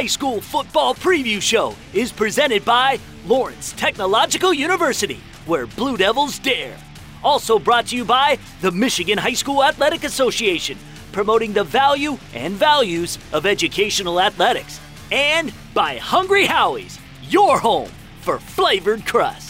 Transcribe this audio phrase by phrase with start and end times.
[0.00, 6.78] High School Football Preview Show is presented by Lawrence Technological University, where Blue Devils dare.
[7.22, 10.78] Also brought to you by the Michigan High School Athletic Association,
[11.12, 14.80] promoting the value and values of educational athletics.
[15.12, 17.90] And by Hungry Howie's, your home
[18.22, 19.49] for flavored crust.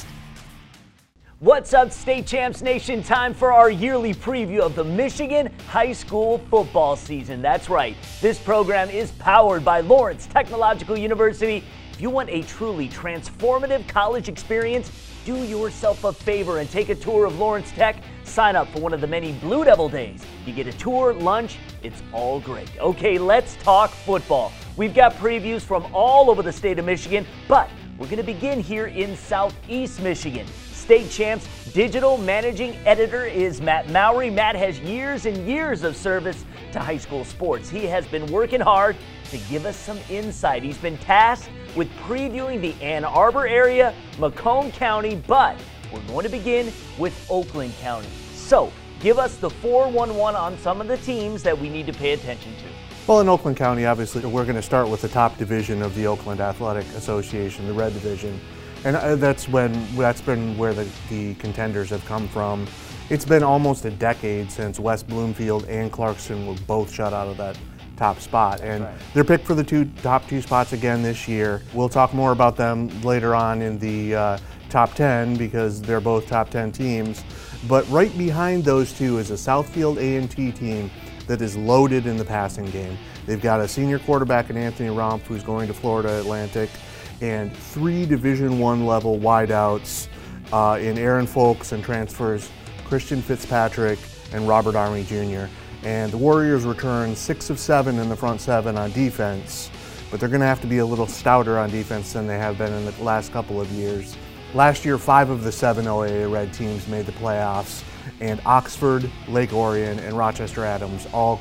[1.41, 3.03] What's up, State Champs Nation?
[3.03, 7.41] Time for our yearly preview of the Michigan High School football season.
[7.41, 11.65] That's right, this program is powered by Lawrence Technological University.
[11.93, 14.93] If you want a truly transformative college experience,
[15.25, 18.03] do yourself a favor and take a tour of Lawrence Tech.
[18.25, 20.23] Sign up for one of the many Blue Devil days.
[20.45, 22.71] You get a tour, lunch, it's all great.
[22.79, 24.53] Okay, let's talk football.
[24.77, 28.61] We've got previews from all over the state of Michigan, but we're going to begin
[28.61, 30.47] here in Southeast Michigan.
[30.91, 34.29] State Champs digital managing editor is Matt Mowry.
[34.29, 37.71] Matt has years and years of service to high school sports.
[37.71, 38.97] He has been working hard
[39.31, 40.65] to give us some insight.
[40.65, 45.57] He's been tasked with previewing the Ann Arbor area, Macomb County, but
[45.93, 48.09] we're going to begin with Oakland County.
[48.35, 52.15] So, give us the 411 on some of the teams that we need to pay
[52.15, 52.65] attention to.
[53.07, 56.09] Well, in Oakland County, obviously, we're going to start with the top division of the
[56.09, 58.41] Oakland Athletic Association, the Red Division.
[58.85, 62.67] And uh, that's when that's been where the, the contenders have come from.
[63.11, 67.37] It's been almost a decade since West Bloomfield and Clarkston were both shut out of
[67.39, 67.59] that
[67.97, 68.61] top spot.
[68.63, 68.95] And right.
[69.13, 71.63] they're picked for the two top two spots again this year.
[71.75, 74.39] We'll talk more about them later on in the uh,
[74.71, 77.23] top 10 because they're both top 10 teams.
[77.69, 80.91] But right behind those two is a Southfield A&T team
[81.27, 82.97] that is loaded in the passing game.
[83.27, 86.71] They've got a senior quarterback in Anthony Rumpf who's going to Florida Atlantic
[87.21, 90.09] and three Division One level wideouts
[90.53, 92.51] uh, in Aaron Folks and transfers
[92.85, 93.99] Christian Fitzpatrick
[94.33, 95.47] and Robert Army Jr.
[95.83, 99.71] And the Warriors return six of seven in the front seven on defense,
[100.11, 102.59] but they're going to have to be a little stouter on defense than they have
[102.59, 104.17] been in the last couple of years.
[104.53, 107.85] Last year, five of the seven OAA Red teams made the playoffs,
[108.21, 111.41] and Oxford, Lake Orion, and Rochester Adams all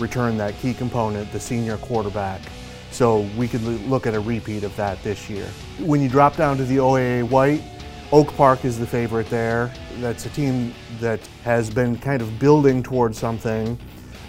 [0.00, 2.40] returned that key component, the senior quarterback.
[2.96, 5.44] So we could look at a repeat of that this year.
[5.80, 7.62] When you drop down to the OAA White,
[8.10, 9.70] Oak Park is the favorite there.
[9.98, 13.78] That's a team that has been kind of building towards something.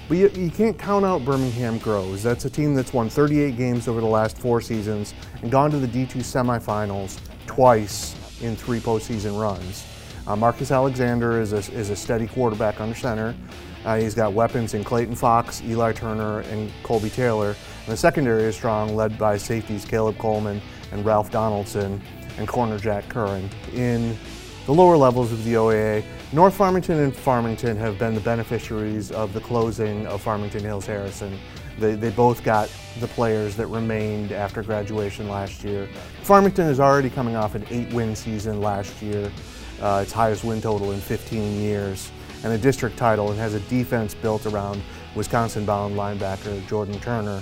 [0.09, 2.21] But you, you, can't count out Birmingham Groves.
[2.21, 5.77] That's a team that's won 38 games over the last four seasons and gone to
[5.77, 9.87] the D2 semifinals twice in three postseason runs.
[10.27, 13.33] Uh, Marcus Alexander is a, is a steady quarterback under center.
[13.85, 17.55] Uh, he's got weapons in Clayton Fox, Eli Turner, and Colby Taylor.
[17.87, 20.61] And the secondary is strong, led by safeties Caleb Coleman
[20.91, 22.01] and Ralph Donaldson
[22.37, 23.49] and corner Jack Curran.
[23.73, 24.17] In
[24.65, 26.03] the lower levels of the OAA,
[26.33, 31.39] North Farmington and Farmington have been the beneficiaries of the closing of Farmington Hills Harrison.
[31.79, 35.87] They, they both got the players that remained after graduation last year.
[36.23, 39.31] Farmington is already coming off an eight win season last year,
[39.81, 42.11] uh, its highest win total in 15 years,
[42.43, 44.83] and a district title, and has a defense built around
[45.15, 47.41] Wisconsin bound linebacker Jordan Turner.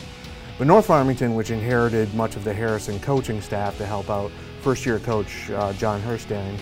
[0.58, 4.86] But North Farmington, which inherited much of the Harrison coaching staff to help out first
[4.86, 6.58] year coach uh, John Herstein,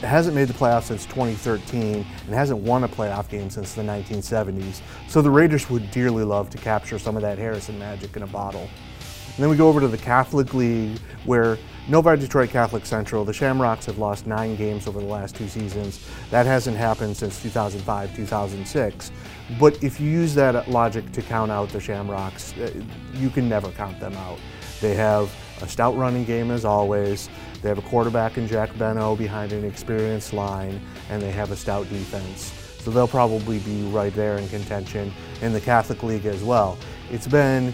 [0.00, 4.80] hasn't made the playoffs since 2013 and hasn't won a playoff game since the 1970s.
[5.08, 8.26] So the Raiders would dearly love to capture some of that Harrison magic in a
[8.26, 8.62] bottle.
[8.62, 11.56] And then we go over to the Catholic League, where
[11.88, 16.06] Novi Detroit Catholic Central, the Shamrocks have lost nine games over the last two seasons.
[16.30, 19.10] That hasn't happened since 2005, 2006.
[19.58, 22.72] But if you use that logic to count out the Shamrocks, uh,
[23.14, 24.38] you can never count them out.
[24.80, 27.28] They have a stout running game as always.
[27.60, 31.56] They have a quarterback in Jack Beno behind an experienced line, and they have a
[31.56, 32.52] stout defense.
[32.80, 36.76] So they'll probably be right there in contention in the Catholic League as well.
[37.10, 37.72] It's been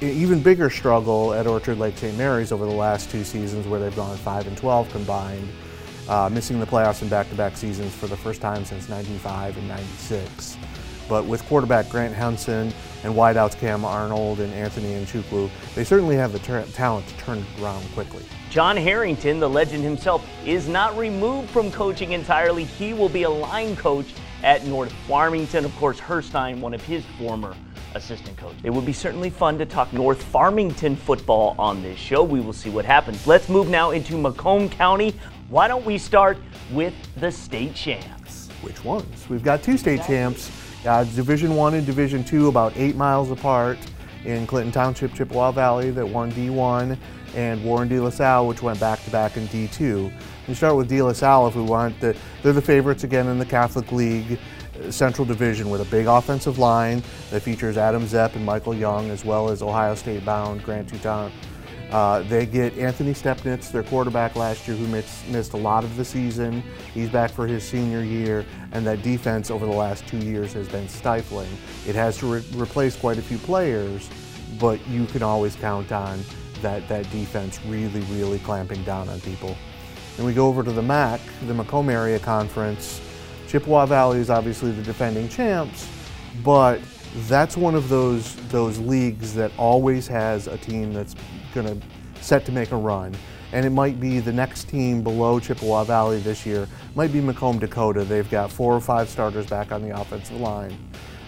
[0.00, 2.16] an even bigger struggle at Orchard Lake St.
[2.16, 5.48] Mary's over the last two seasons where they've gone 5 and 12 combined,
[6.08, 10.56] uh, missing the playoffs in back-to-back seasons for the first time since 95 and 96.
[11.08, 12.72] But with quarterback Grant Henson
[13.04, 17.62] and wideouts Cam Arnold and Anthony Nchukwu, they certainly have the talent to turn it
[17.62, 18.24] around quickly.
[18.50, 22.64] John Herrington, the legend himself, is not removed from coaching entirely.
[22.64, 24.06] He will be a line coach
[24.42, 25.64] at North Farmington.
[25.64, 27.54] Of course, Herstein, one of his former
[27.94, 28.54] assistant coach.
[28.62, 32.22] It would be certainly fun to talk North Farmington football on this show.
[32.22, 33.26] We will see what happens.
[33.26, 35.14] Let's move now into Macomb County.
[35.48, 36.38] Why don't we start
[36.72, 38.48] with the state champs?
[38.60, 39.28] Which ones?
[39.28, 40.50] We've got two state champs.
[40.86, 43.78] Uh, Division One and Division Two, about eight miles apart
[44.24, 46.96] in Clinton Township, Chippewa Valley, that won D1,
[47.34, 50.12] and Warren De La Salle, which went back to back in D2.
[50.48, 51.98] We start with De La Salle if we want.
[52.00, 54.38] The, they're the favorites again in the Catholic League.
[54.90, 59.24] Central Division with a big offensive line that features Adam Zepp and Michael Young, as
[59.24, 61.32] well as Ohio State bound Grant Toutant.
[61.90, 65.96] Uh, they get Anthony Stepnitz, their quarterback last year, who missed, missed a lot of
[65.96, 66.62] the season.
[66.92, 70.68] He's back for his senior year, and that defense over the last two years has
[70.68, 71.48] been stifling.
[71.86, 74.10] It has to re replace quite a few players,
[74.58, 76.20] but you can always count on
[76.60, 79.56] that, that defense really, really clamping down on people.
[80.16, 83.00] And we go over to the MAC, the Macomb Area Conference.
[83.46, 85.88] Chippewa Valley is obviously the defending champs,
[86.42, 86.80] but
[87.28, 91.14] that's one of those those leagues that always has a team that's
[91.56, 91.86] going to
[92.22, 93.14] set to make a run.
[93.52, 97.58] And it might be the next team below Chippewa Valley this year, might be Macomb
[97.58, 98.04] Dakota.
[98.04, 100.76] They've got four or five starters back on the offensive line.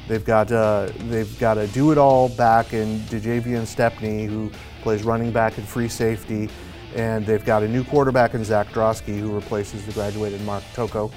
[0.09, 4.51] They've got uh, they've got a do-it-all back in DeJavian Stepney, who
[4.83, 6.49] plays running back and free safety,
[6.97, 11.11] and they've got a new quarterback in Zach Drosky, who replaces the graduated Mark Toko.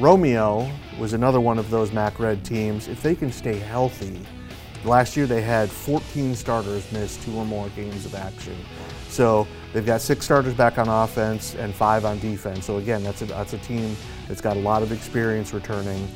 [0.00, 0.68] Romeo
[0.98, 2.88] was another one of those MAC Red teams.
[2.88, 4.20] If they can stay healthy,
[4.84, 8.56] last year they had 14 starters miss two or more games of action.
[9.08, 12.64] So they've got six starters back on offense and five on defense.
[12.64, 13.96] So again, that's a, that's a team
[14.28, 16.08] that's got a lot of experience returning.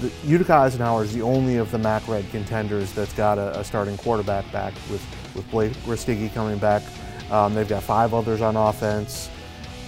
[0.00, 3.64] The, Utica Eisenhower is the only of the MAC Red contenders that's got a, a
[3.64, 6.82] starting quarterback back with, with Blake Ristiggi coming back.
[7.30, 9.30] Um, they've got five others on offense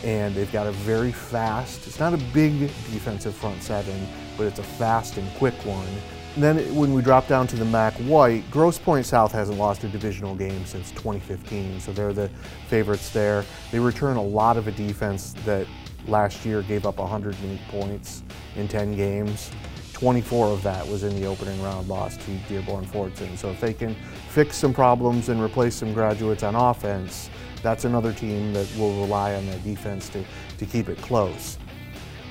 [0.04, 2.60] and they've got a very fast, it's not a big
[2.92, 4.06] defensive front seven,
[4.36, 5.88] but it's a fast and quick one.
[6.36, 9.88] Then when we drop down to the MAC White, Grosse Pointe South hasn't lost a
[9.88, 12.28] divisional game since 2015, so they're the
[12.68, 13.44] favorites there.
[13.70, 15.68] They return a lot of a defense that
[16.08, 18.24] last year gave up 108 points
[18.56, 19.52] in 10 games.
[19.92, 23.38] 24 of that was in the opening round loss to Dearborn Fordson.
[23.38, 23.94] So if they can
[24.28, 27.30] fix some problems and replace some graduates on offense,
[27.62, 30.24] that's another team that will rely on their defense to,
[30.58, 31.58] to keep it close.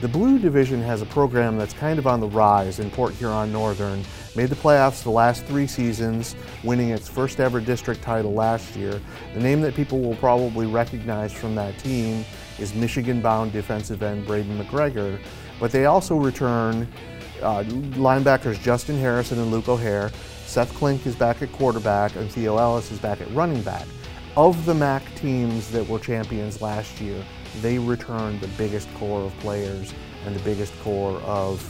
[0.04, 3.54] The Blue Division has a program that's kind of on the rise in Port Huron
[3.54, 4.04] Northern.
[4.36, 9.00] Made the playoffs the last three seasons, winning its first ever district title last year.
[9.34, 12.26] The name that people will probably recognize from that team
[12.60, 15.18] is Michigan-bound defensive end Braiden McGregor,
[15.58, 16.86] but they also return
[17.42, 17.64] uh,
[17.94, 20.12] linebackers Justin Harrison and Luke O'Hare.
[20.46, 23.88] Seth Klink is back at quarterback, and Theo Ellis is back at running back.
[24.36, 27.24] Of the MAC teams that were champions last year,
[27.62, 29.94] they returned the biggest core of players
[30.26, 31.68] and the biggest core of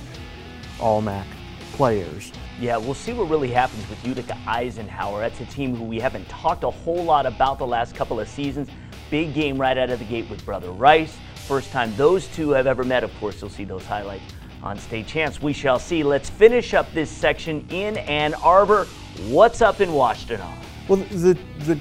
[0.79, 1.27] all MAC
[1.73, 2.31] players.
[2.59, 5.19] Yeah, we'll see what really happens with Utica Eisenhower.
[5.19, 8.27] That's a team who we haven't talked a whole lot about the last couple of
[8.27, 8.69] seasons.
[9.09, 11.17] Big game right out of the gate with Brother Rice.
[11.47, 13.03] First time those two have ever met.
[13.03, 14.23] Of course, you'll see those highlights
[14.61, 15.41] on State Champs.
[15.41, 16.03] We shall see.
[16.03, 18.85] Let's finish up this section in Ann Arbor.
[19.27, 20.53] What's up in Washtenaw?
[20.87, 21.79] Well, the, the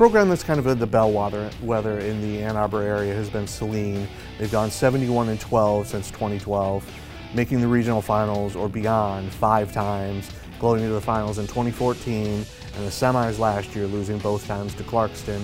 [0.00, 4.08] program that's kind of the bellwether weather in the Ann Arbor area has been Saline.
[4.38, 6.90] They've gone 71 and 12 since 2012,
[7.34, 12.46] making the regional finals or beyond five times, going into the finals in 2014 and
[12.86, 15.42] the semis last year, losing both times to Clarkston.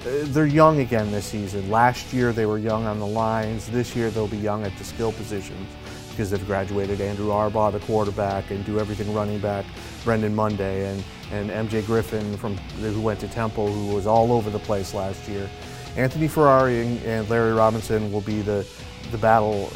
[0.00, 1.70] Uh, they're young again this season.
[1.70, 3.68] Last year they were young on the lines.
[3.68, 5.68] This year they'll be young at the skill positions
[6.16, 9.66] because they've graduated Andrew Arbaugh, the quarterback, and do everything running back,
[10.02, 14.48] Brendan Monday, and, and MJ Griffin from who went to Temple, who was all over
[14.48, 15.46] the place last year.
[15.94, 18.66] Anthony Ferrari and Larry Robinson will be the,
[19.10, 19.70] the battle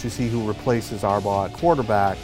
[0.00, 2.18] to see who replaces Arbaugh at quarterback.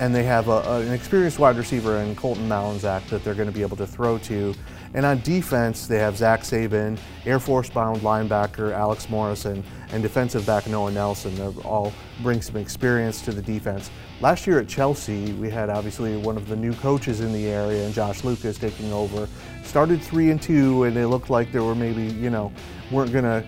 [0.00, 3.48] And they have a, a, an experienced wide receiver in Colton Malinzak that they're going
[3.48, 4.54] to be able to throw to.
[4.92, 10.44] And on defense, they have Zach Sabin, Air Force bound linebacker Alex Morrison, and defensive
[10.44, 11.34] back Noah Nelson.
[11.36, 11.92] They all
[12.22, 13.90] bring some experience to the defense.
[14.20, 17.84] Last year at Chelsea, we had obviously one of the new coaches in the area,
[17.84, 19.28] and Josh Lucas taking over.
[19.62, 22.52] Started three and two, and they looked like they were maybe, you know,
[22.90, 23.44] weren't going to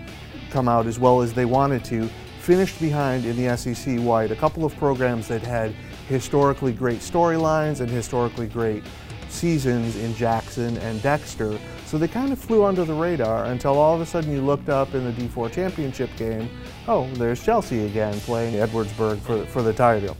[0.51, 2.09] come out as well as they wanted to.
[2.41, 5.75] Finished behind in the SEC wide, a couple of programs that had
[6.09, 8.83] historically great storylines and historically great
[9.33, 13.95] seasons in Jackson and Dexter, so they kind of flew under the radar until all
[13.95, 16.49] of a sudden you looked up in the D4 championship game,
[16.89, 20.17] oh, there's Chelsea again playing Edwardsburg for, for the title.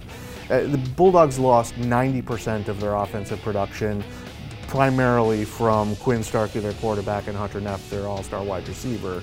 [0.51, 4.03] Uh, the Bulldogs lost 90% of their offensive production,
[4.67, 9.23] primarily from Quinn Starkey, their quarterback, and Hunter Neff, their all-star wide receiver.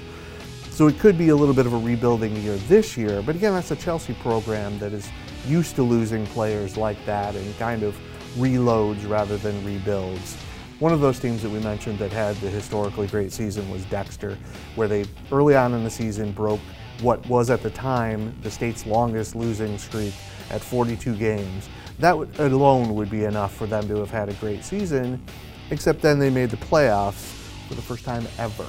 [0.71, 3.53] So it could be a little bit of a rebuilding year this year, but again,
[3.53, 5.09] that's a Chelsea program that is
[5.45, 7.95] used to losing players like that and kind of
[8.35, 10.35] reloads rather than rebuilds.
[10.79, 14.37] One of those teams that we mentioned that had the historically great season was Dexter,
[14.75, 16.61] where they early on in the season broke
[17.01, 20.13] what was at the time the state's longest losing streak
[20.49, 21.69] at 42 games.
[21.99, 25.21] That alone would be enough for them to have had a great season,
[25.69, 27.35] except then they made the playoffs
[27.67, 28.65] for the first time ever.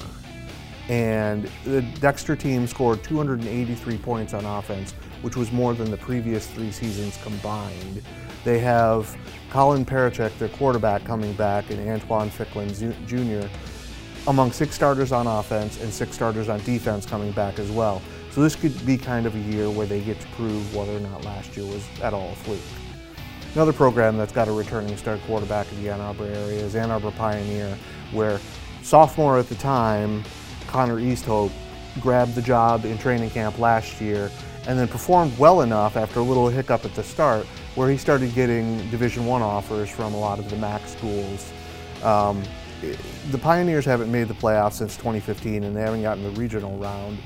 [0.89, 6.49] And the Dexter team scored 283 points on offense, which was more than the previous
[6.49, 8.03] three seasons combined.
[8.45, 9.17] They have
[9.51, 12.73] Colin Parachek, their quarterback, coming back, and Antoine Ficklin
[13.07, 13.49] Jr.,
[14.27, 18.03] among six starters on offense and six starters on defense coming back as well.
[18.31, 21.01] So this could be kind of a year where they get to prove whether or
[21.01, 22.61] not last year was at all a fluke.
[23.55, 26.91] Another program that's got a returning star quarterback in the Ann Arbor area is Ann
[26.91, 27.77] Arbor Pioneer,
[28.13, 28.39] where
[28.83, 30.23] sophomore at the time,
[30.69, 31.51] Connor Easthope,
[32.01, 34.31] grabbed the job in training camp last year
[34.67, 38.35] and then performed well enough after a little hiccup at the start where he started
[38.35, 41.51] getting Division One offers from a lot of the MAC schools.
[42.03, 42.43] Um,
[43.31, 47.19] the Pioneers haven't made the playoffs since 2015 and they haven't gotten the regional round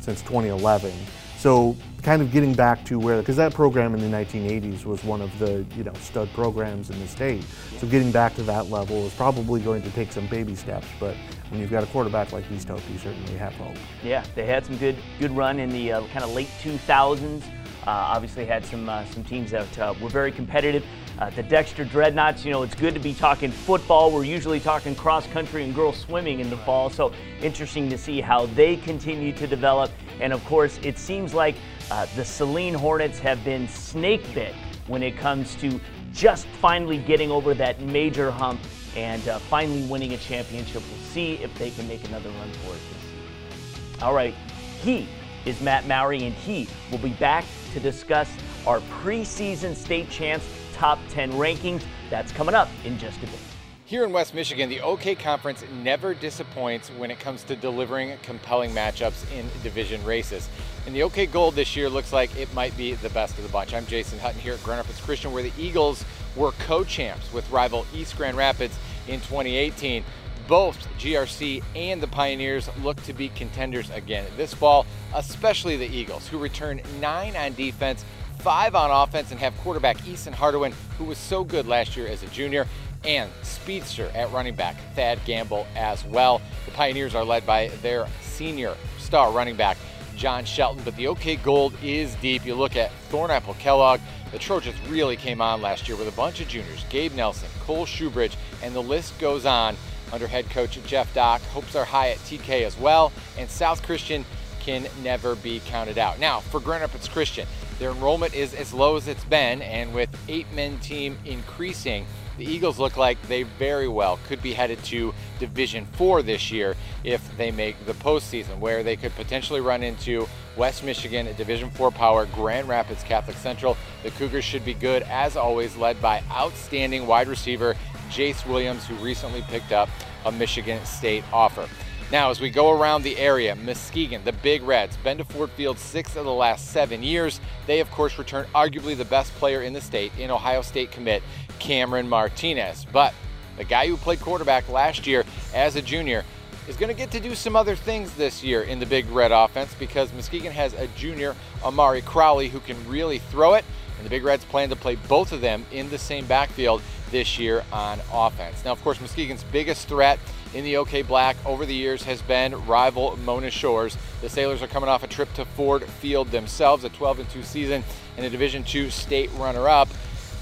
[0.00, 0.92] since 2011.
[1.38, 5.20] So kind of getting back to where, because that program in the 1980s was one
[5.20, 7.44] of the you know stud programs in the state.
[7.78, 11.14] So getting back to that level is probably going to take some baby steps, but
[11.50, 13.76] when you've got a quarterback like Easthope, you certainly have hope.
[14.02, 17.42] Yeah, they had some good good run in the uh, kind of late 2000s.
[17.86, 20.84] Uh, obviously had some uh, some teams that uh, were very competitive.
[21.18, 24.12] Uh, the Dexter Dreadnoughts, you know, it's good to be talking football.
[24.12, 28.20] We're usually talking cross country and girls swimming in the fall, so interesting to see
[28.20, 29.90] how they continue to develop.
[30.20, 31.56] And of course, it seems like
[31.90, 34.54] uh, the Saline Hornets have been snake bit
[34.86, 35.80] when it comes to
[36.12, 38.60] just finally getting over that major hump
[38.96, 40.82] and uh, finally winning a championship.
[40.88, 44.02] We'll see if they can make another run for it this season.
[44.02, 44.34] All right,
[44.82, 45.08] he
[45.44, 48.30] is Matt Mowry, and he will be back to discuss
[48.66, 51.82] our preseason state champs top 10 rankings.
[52.10, 53.40] That's coming up in just a bit.
[53.88, 58.70] Here in West Michigan, the OK Conference never disappoints when it comes to delivering compelling
[58.72, 60.46] matchups in division races.
[60.84, 63.48] And the OK Gold this year looks like it might be the best of the
[63.48, 63.72] bunch.
[63.72, 66.04] I'm Jason Hutton here at Grand Rapids Christian, where the Eagles
[66.38, 68.78] were co-champs with rival East Grand Rapids
[69.08, 70.04] in 2018.
[70.46, 76.26] Both GRC and the Pioneers look to be contenders again this fall, especially the Eagles,
[76.26, 78.04] who return nine on defense,
[78.38, 82.22] five on offense, and have quarterback Easton Hardawin, who was so good last year as
[82.22, 82.66] a junior
[83.04, 86.40] and speedster at running back Thad Gamble as well.
[86.64, 89.76] The Pioneers are led by their senior star running back
[90.16, 92.44] John Shelton, but the OK Gold is deep.
[92.44, 96.40] You look at Thornapple Kellogg, the Trojans really came on last year with a bunch
[96.40, 99.76] of juniors Gabe Nelson, Cole Shoebridge, and the list goes on
[100.12, 101.40] under head coach Jeff Dock.
[101.42, 104.24] Hopes are high at TK as well, and South Christian
[104.60, 106.18] can never be counted out.
[106.18, 107.46] Now, for Grand Rapids Christian,
[107.78, 112.06] their enrollment is as low as it's been, and with eight men team increasing,
[112.38, 116.76] the Eagles look like they very well could be headed to Division Four this year
[117.04, 120.26] if they make the postseason, where they could potentially run into
[120.56, 123.76] West Michigan, a Division Four power, Grand Rapids Catholic Central.
[124.04, 127.76] The Cougars should be good, as always, led by outstanding wide receiver
[128.08, 129.88] Jace Williams, who recently picked up
[130.24, 131.68] a Michigan State offer.
[132.10, 135.78] Now, as we go around the area, Muskegon, the Big Reds, been to Ford Field
[135.78, 137.38] six of the last seven years.
[137.66, 141.22] They, of course, return arguably the best player in the state in Ohio State commit
[141.58, 142.86] Cameron Martinez.
[142.92, 143.14] But
[143.56, 145.24] the guy who played quarterback last year
[145.54, 146.24] as a junior
[146.68, 149.32] is going to get to do some other things this year in the Big Red
[149.32, 151.34] offense because Muskegon has a junior,
[151.64, 153.64] Amari Crowley, who can really throw it.
[153.96, 157.38] And the Big Reds plan to play both of them in the same backfield this
[157.38, 158.64] year on offense.
[158.64, 160.20] Now, of course, Muskegon's biggest threat
[160.54, 163.96] in the OK Black over the years has been rival Mona Shores.
[164.20, 167.82] The Sailors are coming off a trip to Ford Field themselves, a 12 2 season,
[168.16, 169.88] and a Division II state runner up.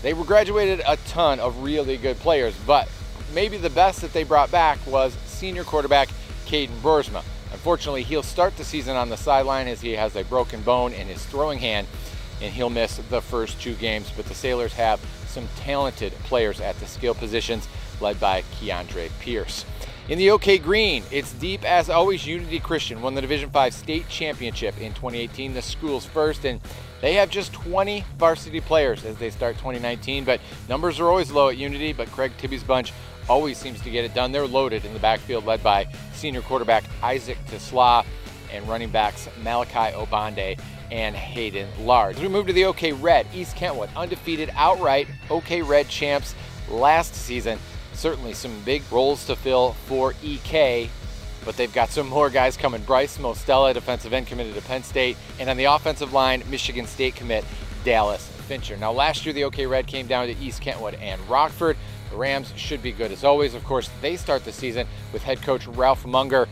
[0.06, 2.88] They graduated a ton of really good players, but
[3.34, 6.10] maybe the best that they brought back was senior quarterback
[6.46, 7.24] Caden Boersma.
[7.50, 11.08] Unfortunately, he'll start the season on the sideline as he has a broken bone in
[11.08, 11.88] his throwing hand,
[12.40, 14.12] and he'll miss the first two games.
[14.16, 17.66] But the Sailors have some talented players at the skill positions,
[18.00, 19.64] led by Keandre Pierce.
[20.08, 22.24] In the OK Green, it's deep as always.
[22.24, 26.60] Unity Christian won the Division 5 state championship in 2018, the school's first, and
[27.00, 31.48] they have just 20 varsity players as they start 2019, but numbers are always low
[31.48, 32.92] at Unity, but Craig Tibby's bunch
[33.28, 34.32] always seems to get it done.
[34.32, 38.04] They're loaded in the backfield, led by senior quarterback Isaac Tesla
[38.52, 40.58] and running backs Malachi Obande
[40.90, 42.16] and Hayden Large.
[42.16, 46.34] As we move to the OK Red, East Kentwood, undefeated outright OK Red champs
[46.70, 47.58] last season.
[47.92, 50.90] Certainly some big roles to fill for EK
[51.46, 52.82] but they've got some more guys coming.
[52.82, 57.14] Bryce Mostella, defensive end committed to Penn State, and on the offensive line, Michigan State
[57.14, 57.44] commit
[57.84, 58.76] Dallas Fincher.
[58.76, 61.76] Now, last year the OK Red came down to East Kentwood and Rockford.
[62.10, 63.54] The Rams should be good as always.
[63.54, 66.48] Of course, they start the season with head coach Ralph Munger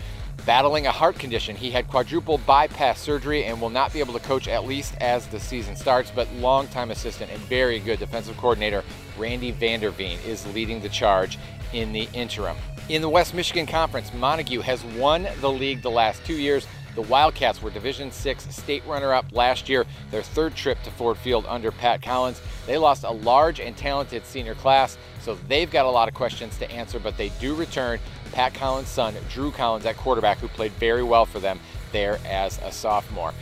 [0.47, 1.57] battling a heart condition.
[1.57, 5.27] He had quadruple bypass surgery and will not be able to coach at least as
[5.27, 8.85] the season starts, but longtime assistant and very good defensive coordinator
[9.17, 11.39] Randy Vanderveen is leading the charge
[11.73, 12.57] in the interim.
[12.91, 16.67] In the West Michigan Conference, Montague has won the league the last two years.
[16.95, 21.47] The Wildcats were Division Six state runner-up last year, their third trip to Ford Field
[21.49, 22.43] under Pat Collins.
[22.67, 26.59] They lost a large and talented senior class, so they've got a lot of questions
[26.59, 28.01] to answer, but they do return
[28.33, 31.61] Pat Collins' son, Drew Collins, at quarterback, who played very well for them
[31.91, 33.33] there as a sophomore.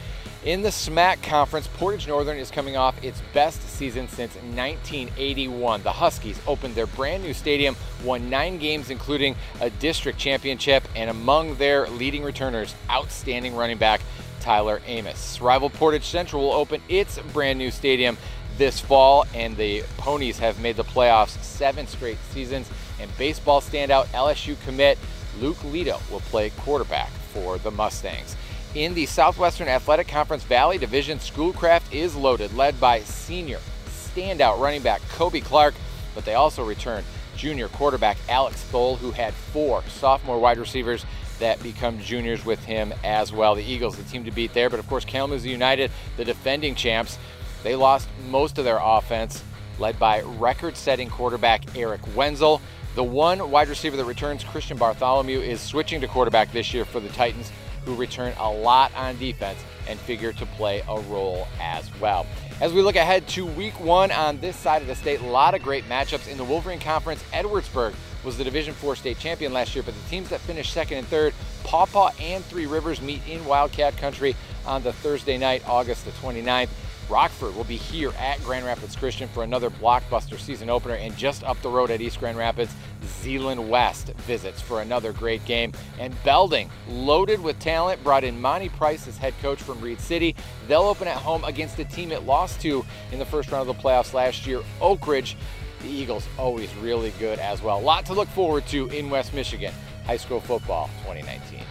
[0.44, 5.84] In the SMAC Conference, Portage Northern is coming off its best season since 1981.
[5.84, 11.10] The Huskies opened their brand new stadium, won nine games, including a district championship, and
[11.10, 14.00] among their leading returners, outstanding running back
[14.40, 15.40] Tyler Amos.
[15.40, 18.18] Rival Portage Central will open its brand new stadium
[18.58, 22.68] this fall, and the Ponies have made the playoffs seven straight seasons.
[23.00, 24.98] And baseball standout LSU commit
[25.40, 28.34] Luke Lito will play quarterback for the Mustangs.
[28.74, 34.80] In the Southwestern Athletic Conference Valley Division, Schoolcraft is loaded, led by senior standout running
[34.80, 35.74] back Kobe Clark,
[36.14, 37.04] but they also return
[37.36, 41.04] junior quarterback Alex Thole, who had four sophomore wide receivers
[41.38, 43.54] that become juniors with him as well.
[43.54, 47.18] The Eagles, the team to beat there, but of course, Kalamazoo United, the defending champs,
[47.62, 49.44] they lost most of their offense,
[49.78, 52.62] led by record setting quarterback Eric Wenzel.
[52.94, 57.00] The one wide receiver that returns, Christian Bartholomew, is switching to quarterback this year for
[57.00, 57.52] the Titans
[57.84, 59.58] who return a lot on defense
[59.88, 62.26] and figure to play a role as well.
[62.60, 65.54] As we look ahead to week one on this side of the state, a lot
[65.54, 67.24] of great matchups in the Wolverine Conference.
[67.32, 70.98] Edwardsburg was the Division Four state champion last year, but the teams that finished second
[70.98, 71.34] and third,
[71.64, 76.12] Paw Paw and Three Rivers, meet in Wildcat Country on the Thursday night, August the
[76.12, 76.68] 29th.
[77.08, 81.44] Rockford will be here at Grand Rapids Christian for another blockbuster season opener, and just
[81.44, 85.72] up the road at East Grand Rapids, Zeeland West visits for another great game.
[85.98, 90.34] And Belding, loaded with talent, brought in Monty Price as head coach from Reed City.
[90.68, 93.76] They'll open at home against a team it lost to in the first round of
[93.76, 95.36] the playoffs last year, Oak Ridge.
[95.82, 97.78] The Eagles always really good as well.
[97.78, 99.74] A lot to look forward to in West Michigan.
[100.06, 101.61] High school football 2019.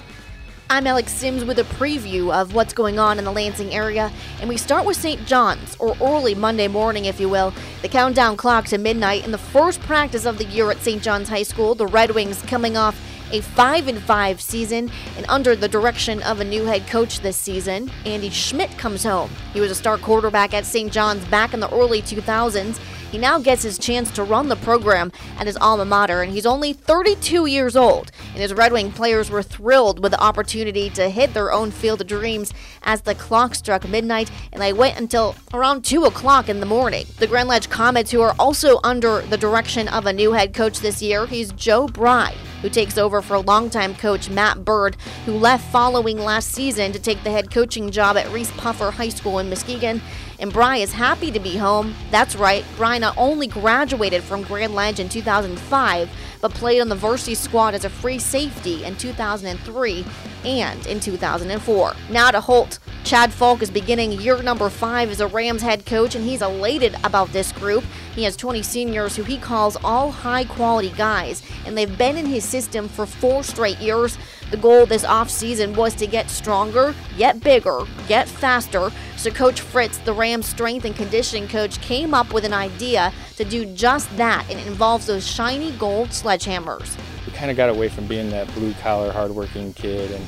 [0.72, 4.48] I'm Alex Sims with a preview of what's going on in the Lansing area, and
[4.48, 5.28] we start with St.
[5.28, 7.54] John's, or early Monday morning, if you will.
[7.82, 11.04] The countdown clock to midnight in the first practice of the year at St.
[11.04, 11.76] John's High School.
[11.76, 12.98] The Red Wings coming off
[13.34, 17.36] a 5 and 5 season and under the direction of a new head coach this
[17.36, 17.92] season.
[18.06, 19.30] Andy Schmidt comes home.
[19.54, 20.90] He was a star quarterback at St.
[20.90, 22.80] John's back in the early 2000s
[23.12, 26.46] he now gets his chance to run the program at his alma mater, and he's
[26.46, 28.12] only 32 years old.
[28.32, 32.02] And his Red Wing players were thrilled with the opportunity to hit their own field
[32.02, 36.62] of dreams as the clock struck midnight, and they went until around 2 o'clock in
[36.62, 37.06] the morning.
[37.20, 40.80] The Grand Ledge Comets, who are also under the direction of a new head coach
[40.80, 44.96] this year, he's Joe Bry who takes over for longtime coach Matt Bird,
[45.26, 49.40] who left following last season to take the head coaching job at Reeths-Puffer High School
[49.40, 50.02] in Muskegon
[50.42, 51.96] and Bry is happy to be home.
[52.10, 56.10] That's right, Bry not only graduated from Grand Ledge in 2005,
[56.42, 60.04] but played on the varsity squad as a free safety in 2003
[60.46, 61.94] and in 2004.
[62.10, 62.80] Now to Holt.
[63.04, 66.96] Chad Falk is beginning year number five as a Rams head coach, and he's elated
[67.04, 67.84] about this group.
[68.16, 72.26] He has 20 seniors who he calls all high quality guys, and they've been in
[72.26, 74.18] his system for four straight years.
[74.52, 78.92] The goal this offseason was to get stronger, get bigger, get faster.
[79.18, 83.46] So, Coach Fritz, the Rams strength and conditioning coach, came up with an idea to
[83.46, 86.98] do just that, and it involves those shiny gold sledgehammers.
[87.42, 90.24] Kind of got away from being that blue collar, hardworking kid and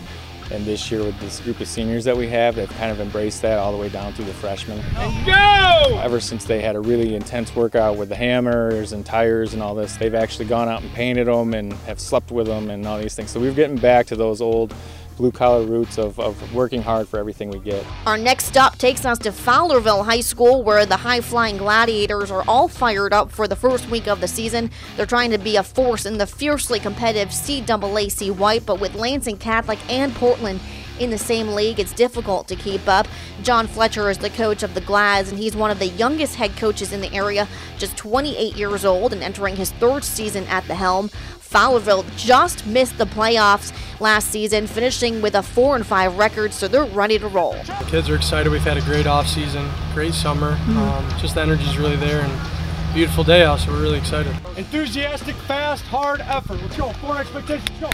[0.52, 3.44] and this year with this group of seniors that we have, they've kind of embraced
[3.44, 4.84] that all the way down through the freshmen.
[5.24, 6.00] Go!
[6.00, 9.76] Ever since they had a really intense workout with the hammers and tires and all
[9.76, 12.98] this, they've actually gone out and painted them and have slept with them and all
[12.98, 13.30] these things.
[13.30, 14.74] So we're getting back to those old
[15.18, 17.86] blue collar roots of, of working hard for everything we get.
[18.06, 22.44] Our next stop takes us to Fowlerville High School, where the high flying gladiators are
[22.48, 24.72] all fired up for the first week of the season.
[24.98, 29.38] They're trying to be a force in the fiercely competitive CAAC White, but with Lansing
[29.38, 30.60] Catholic and Portland
[31.00, 33.08] in the same league, it's difficult to keep up.
[33.42, 36.56] John Fletcher is the coach of the Glads, and he's one of the youngest head
[36.56, 37.48] coaches in the area,
[37.78, 41.10] just 28 years old and entering his third season at the helm.
[41.54, 46.68] Fowlerville just missed the playoffs last season, finishing with a 4 and 5 record, so
[46.68, 47.54] they're ready to roll.
[47.54, 48.52] The kids are excited.
[48.52, 50.56] We've had a great off season, great summer.
[50.56, 50.78] Mm-hmm.
[50.80, 54.36] Um, just the energy is really there and beautiful day out, so we're really excited.
[54.58, 56.60] Enthusiastic, fast, hard effort.
[56.60, 56.92] Let's go.
[56.94, 57.70] Four expectations.
[57.80, 57.90] Go.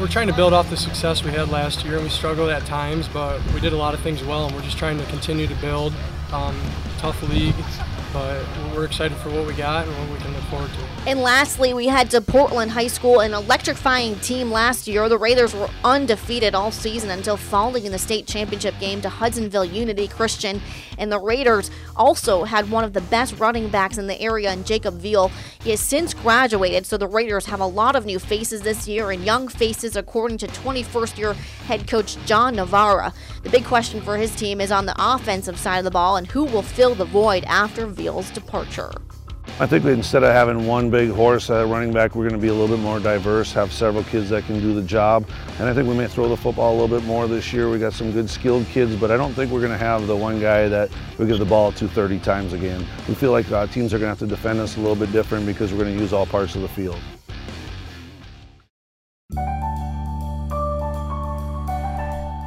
[0.00, 2.64] We're trying to build off the success we had last year, and we struggled at
[2.64, 5.48] times, but we did a lot of things well, and we're just trying to continue
[5.48, 5.92] to build.
[6.32, 6.56] Um,
[6.98, 7.56] tough league,
[8.12, 8.44] but
[8.74, 11.08] we're excited for what we got and what we can look forward to.
[11.08, 15.08] And lastly, we head to Portland High School, an electrifying team last year.
[15.08, 19.64] The Raiders were undefeated all season until falling in the state championship game to Hudsonville
[19.64, 20.60] Unity Christian.
[20.98, 24.64] And the Raiders also had one of the best running backs in the area in
[24.64, 25.30] Jacob Veal.
[25.62, 29.10] He has since graduated, so the Raiders have a lot of new faces this year
[29.10, 31.32] and young faces, according to 21st year
[31.66, 33.12] head coach John Navarra.
[33.42, 36.26] The big question for his team is on the offensive side of the ball and
[36.26, 38.90] who will fill the void after Veal's departure.
[39.58, 42.40] I think that instead of having one big horse at running back, we're going to
[42.40, 45.28] be a little bit more diverse, have several kids that can do the job.
[45.58, 47.68] And I think we may throw the football a little bit more this year.
[47.68, 50.16] We got some good skilled kids, but I don't think we're going to have the
[50.16, 52.86] one guy that we give the ball to 30 times a game.
[53.06, 55.12] We feel like uh, teams are going to have to defend us a little bit
[55.12, 56.98] different because we're going to use all parts of the field.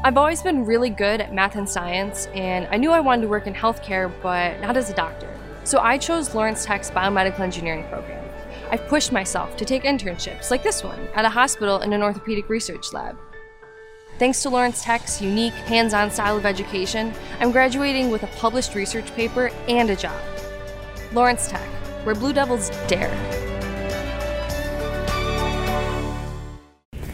[0.06, 3.28] I've always been really good at math and science, and I knew I wanted to
[3.30, 5.30] work in healthcare, but not as a doctor.
[5.66, 8.24] So I chose Lawrence Tech's biomedical engineering program.
[8.70, 12.50] I've pushed myself to take internships, like this one, at a hospital in an orthopedic
[12.50, 13.18] research lab.
[14.20, 18.76] Thanks to Lawrence Tech's unique, hands on style of education, I'm graduating with a published
[18.76, 20.20] research paper and a job.
[21.14, 21.68] Lawrence Tech,
[22.04, 23.14] where Blue Devils dare.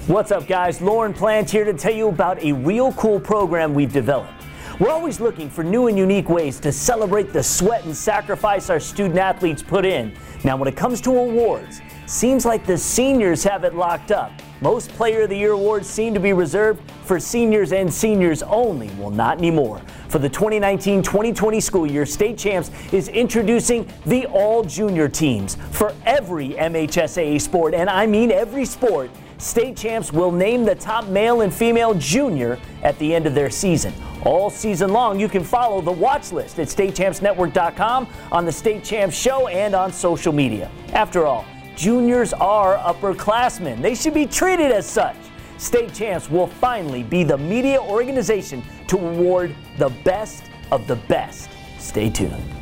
[0.08, 0.82] What's up, guys?
[0.82, 4.39] Lauren Plant here to tell you about a real cool program we've developed.
[4.80, 8.80] We're always looking for new and unique ways to celebrate the sweat and sacrifice our
[8.80, 10.14] student athletes put in.
[10.46, 14.32] Now, when it comes to awards, seems like the seniors have it locked up.
[14.62, 18.90] Most Player of the Year awards seem to be reserved for seniors and seniors only.
[18.98, 19.82] Well, not anymore.
[20.08, 25.94] For the 2019 2020 school year, State Champs is introducing the all junior teams for
[26.06, 29.12] every MHSAA sport, and I mean every sport.
[29.40, 33.50] State Champs will name the top male and female junior at the end of their
[33.50, 33.94] season.
[34.26, 39.16] All season long, you can follow the watch list at statechampsnetwork.com, on the State Champs
[39.16, 40.70] show, and on social media.
[40.92, 41.46] After all,
[41.78, 43.82] juniors are upperclassmen.
[43.82, 45.16] They should be treated as such.
[45.58, 51.50] State Champs will finally be the media organization to award the best of the best.
[51.78, 52.59] Stay tuned.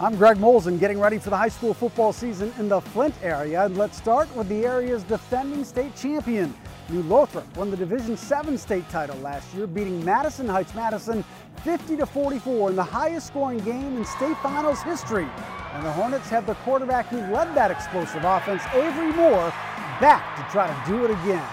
[0.00, 3.64] I'm Greg Molson getting ready for the high school football season in the Flint area.
[3.64, 6.54] And let's start with the area's defending state champion.
[6.88, 11.24] New Lothrop won the Division 7 state title last year, beating Madison Heights Madison
[11.64, 15.26] 50 to 44 in the highest scoring game in state finals history.
[15.72, 19.52] And the Hornets have the quarterback who led that explosive offense, Avery Moore,
[20.00, 21.44] back to try to do it again.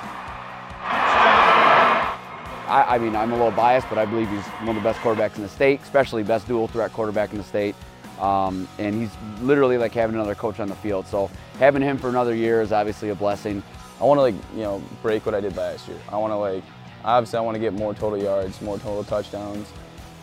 [2.68, 5.00] I, I mean, I'm a little biased, but I believe he's one of the best
[5.00, 7.76] quarterbacks in the state, especially best dual threat quarterback in the state.
[8.20, 11.08] Um, and he's literally like having another coach on the field.
[11.08, 13.62] So having him for another year is obviously a blessing.
[14.00, 15.98] I want to like you know break what I did last year.
[16.10, 16.64] I want to like
[17.04, 19.68] obviously I want to get more total yards, more total touchdowns.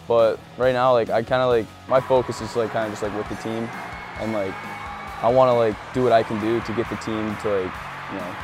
[0.09, 3.02] But right now like I kind of like my focus is like kind of just
[3.02, 3.68] like with the team,
[4.20, 4.55] and like
[5.22, 7.72] I want to like do what I can do to get the team to like
[8.11, 8.35] you know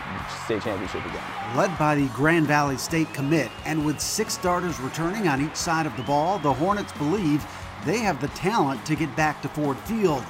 [0.45, 1.57] state championship again.
[1.57, 5.87] Led by the Grand Valley State commit, and with six starters returning on each side
[5.87, 7.45] of the ball, the Hornets believe
[7.85, 10.25] they have the talent to get back to Ford Field.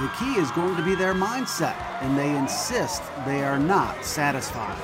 [0.00, 4.78] The key is going to be their mindset, and they insist they are not satisfied.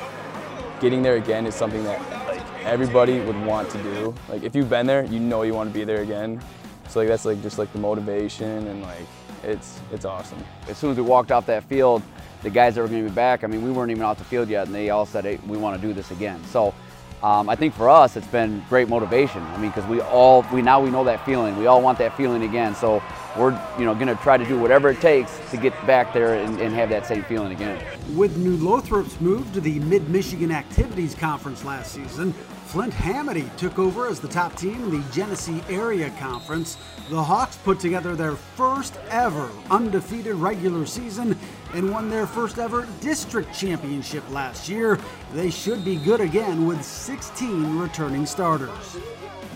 [0.81, 4.15] Getting there again is something that like everybody would want to do.
[4.29, 6.41] Like if you've been there, you know you want to be there again.
[6.89, 9.07] So like that's like just like the motivation and like
[9.43, 10.43] it's it's awesome.
[10.69, 12.03] As soon as we walked off that field,
[12.43, 14.25] the guys that were going to be back, I mean, we weren't even off the
[14.25, 16.43] field yet, and they all said, hey, we want to do this again.
[16.45, 16.75] So
[17.23, 19.43] um, I think for us, it's been great motivation.
[19.43, 21.57] I mean, because we all, we now we know that feeling.
[21.57, 22.75] We all want that feeling again.
[22.75, 23.03] So
[23.37, 26.35] we're, you know, going to try to do whatever it takes to get back there
[26.35, 27.85] and, and have that same feeling again.
[28.15, 32.35] With New Lothrop's move to the Mid-Michigan Activities Conference last season,
[32.69, 36.77] Flint Hamady took over as the top team in the Genesee Area Conference.
[37.09, 41.35] The Hawks put together their first ever undefeated regular season
[41.73, 44.99] and won their first ever district championship last year.
[45.33, 48.99] They should be good again with 16 returning starters.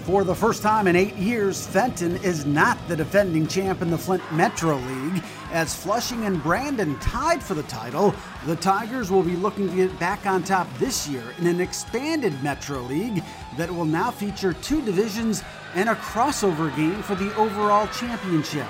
[0.05, 3.97] For the first time in eight years, Fenton is not the defending champ in the
[3.97, 5.23] Flint Metro League.
[5.53, 8.12] As Flushing and Brandon tied for the title,
[8.45, 12.43] the Tigers will be looking to get back on top this year in an expanded
[12.43, 13.23] Metro League
[13.57, 15.45] that will now feature two divisions
[15.77, 18.67] and a crossover game for the overall championship.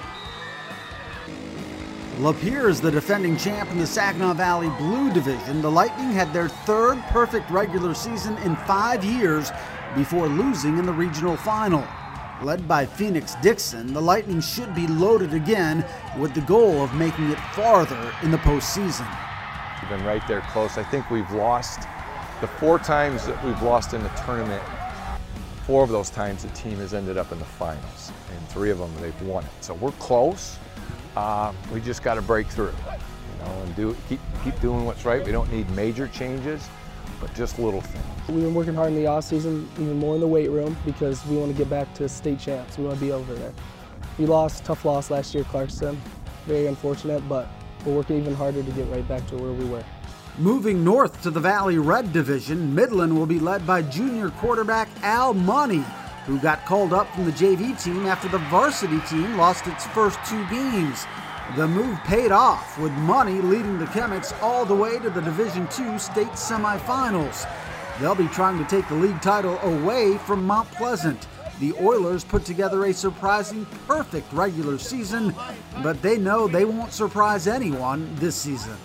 [2.18, 5.62] Lapeer is the defending champ in the Saginaw Valley Blue Division.
[5.62, 9.50] The Lightning had their third perfect regular season in five years
[9.94, 11.86] before losing in the regional final.
[12.42, 15.84] Led by Phoenix Dixon, the Lightning should be loaded again
[16.18, 19.06] with the goal of making it farther in the postseason.
[19.80, 20.78] We've been right there close.
[20.78, 21.86] I think we've lost
[22.40, 24.62] the four times that we've lost in the tournament.
[25.66, 28.78] four of those times the team has ended up in the finals, and three of
[28.78, 29.50] them they've won it.
[29.60, 30.58] So we're close.
[31.16, 35.04] Uh, we just got to break through, you know, and do keep keep doing what's
[35.04, 35.24] right.
[35.24, 36.68] We don't need major changes,
[37.22, 38.04] but just little things.
[38.28, 41.24] We've been working hard in the off season, even more in the weight room, because
[41.26, 42.76] we want to get back to state champs.
[42.76, 43.52] We want to be over there.
[44.18, 45.96] We lost, tough loss last year, Clarkston.
[46.46, 47.48] Very unfortunate, but
[47.86, 49.84] we're working even harder to get right back to where we were.
[50.38, 55.32] Moving north to the Valley Red Division, Midland will be led by junior quarterback Al
[55.32, 55.84] Money,
[56.26, 60.18] who got called up from the JV team after the varsity team lost its first
[60.28, 61.06] two games.
[61.56, 65.64] The move paid off, with Money leading the Chemics all the way to the Division
[65.78, 67.46] II state semifinals.
[68.00, 71.28] They'll be trying to take the league title away from Mount Pleasant.
[71.60, 75.34] The Oilers put together a surprising perfect regular season,
[75.82, 78.76] but they know they won't surprise anyone this season.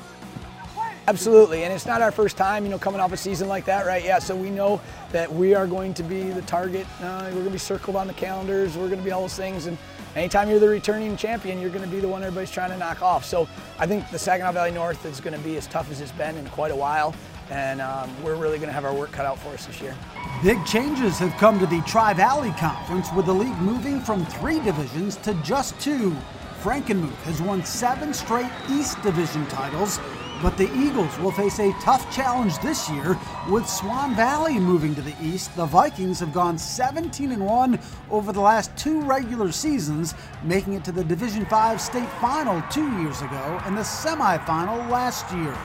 [1.08, 3.86] Absolutely, and it's not our first time, you know, coming off a season like that,
[3.86, 4.04] right?
[4.04, 4.82] Yeah, so we know
[5.14, 6.86] that we are going to be the target.
[7.02, 8.76] Uh, we're going to be circled on the calendars.
[8.76, 9.78] We're going to be all those things, and
[10.18, 13.02] anytime you're the returning champion, you're going to be the one everybody's trying to knock
[13.02, 13.24] off.
[13.24, 13.48] So
[13.80, 16.36] I think the Saginaw Valley North is going to be as tough as it's been
[16.38, 17.16] in quite a while,
[17.50, 19.96] and um, we're really going to have our work cut out for us this year.
[20.44, 24.60] Big changes have come to the Tri Valley Conference, with the league moving from three
[24.60, 26.16] divisions to just two.
[26.62, 30.00] Frankenmuth has won seven straight East Division titles
[30.42, 33.18] but the Eagles will face a tough challenge this year
[33.50, 35.56] with Swan Valley moving to the east.
[35.56, 37.80] The Vikings have gone 17 and 1
[38.12, 43.02] over the last two regular seasons, making it to the Division 5 state final 2
[43.02, 45.58] years ago and the semifinal last year.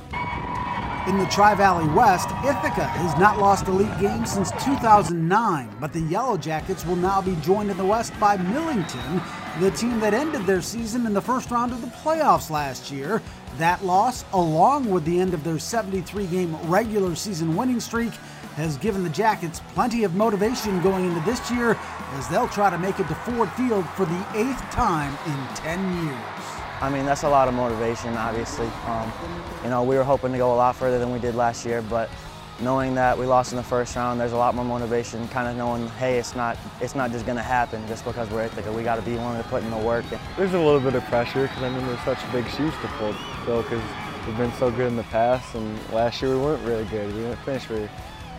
[1.09, 5.93] In the Tri Valley West, Ithaca has not lost a league game since 2009, but
[5.93, 9.21] the Yellow Jackets will now be joined in the West by Millington,
[9.59, 13.21] the team that ended their season in the first round of the playoffs last year.
[13.59, 18.13] That loss, along with the end of their 73 game regular season winning streak,
[18.57, 21.79] has given the Jackets plenty of motivation going into this year
[22.13, 26.05] as they'll try to make it to Ford Field for the eighth time in 10
[26.05, 26.19] years.
[26.81, 28.67] I mean, that's a lot of motivation, obviously.
[28.87, 29.13] Um,
[29.63, 31.81] you know, we were hoping to go a lot further than we did last year,
[31.81, 32.11] but
[32.61, 35.57] knowing that we lost in the first round, there's a lot more motivation, kind of
[35.57, 38.73] knowing, hey, it's not, it's not just going to happen just because we're Ithaca.
[38.73, 40.05] We got to be willing to put in the work.
[40.37, 43.13] There's a little bit of pressure because, I mean, there's such big shoes to fill,
[43.45, 43.83] fill because
[44.27, 47.07] we've been so good in the past, and last year we weren't really good.
[47.15, 47.89] We didn't finish very,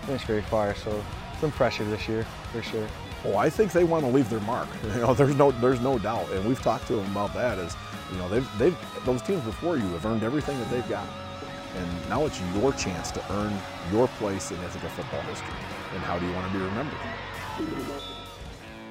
[0.06, 1.04] finish very far, so
[1.40, 2.88] some pressure this year, for sure.
[3.24, 4.68] Well, I think they want to leave their mark.
[4.96, 7.58] You know, there's no, there's no doubt, and we've talked to them about that.
[7.58, 7.76] Is
[8.12, 11.08] you know, they've, they've, those teams before you have earned everything that they've got.
[11.76, 13.58] And now it's your chance to earn
[13.92, 15.56] your place in Ithaca football history.
[15.94, 16.98] And how do you want to be remembered?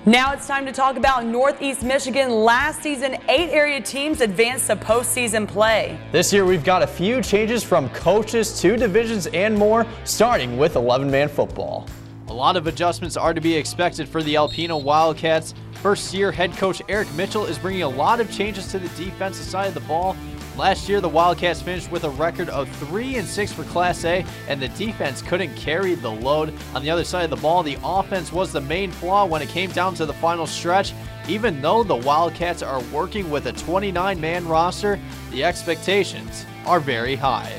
[0.05, 2.29] Now it's time to talk about Northeast Michigan.
[2.29, 5.97] Last season, eight area teams advanced to postseason play.
[6.11, 10.75] This year, we've got a few changes from coaches to divisions and more, starting with
[10.75, 11.87] 11 man football.
[12.27, 15.55] A lot of adjustments are to be expected for the Alpena Wildcats.
[15.75, 19.45] First year head coach Eric Mitchell is bringing a lot of changes to the defensive
[19.45, 20.16] side of the ball.
[20.57, 24.25] Last year, the Wildcats finished with a record of 3 and 6 for Class A,
[24.49, 26.53] and the defense couldn't carry the load.
[26.75, 29.49] On the other side of the ball, the offense was the main flaw when it
[29.49, 30.93] came down to the final stretch.
[31.27, 37.17] Even though the Wildcats are working with a 29 man roster, the expectations are very
[37.17, 37.59] high.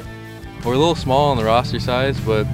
[0.64, 2.46] We're a little small on the roster size, but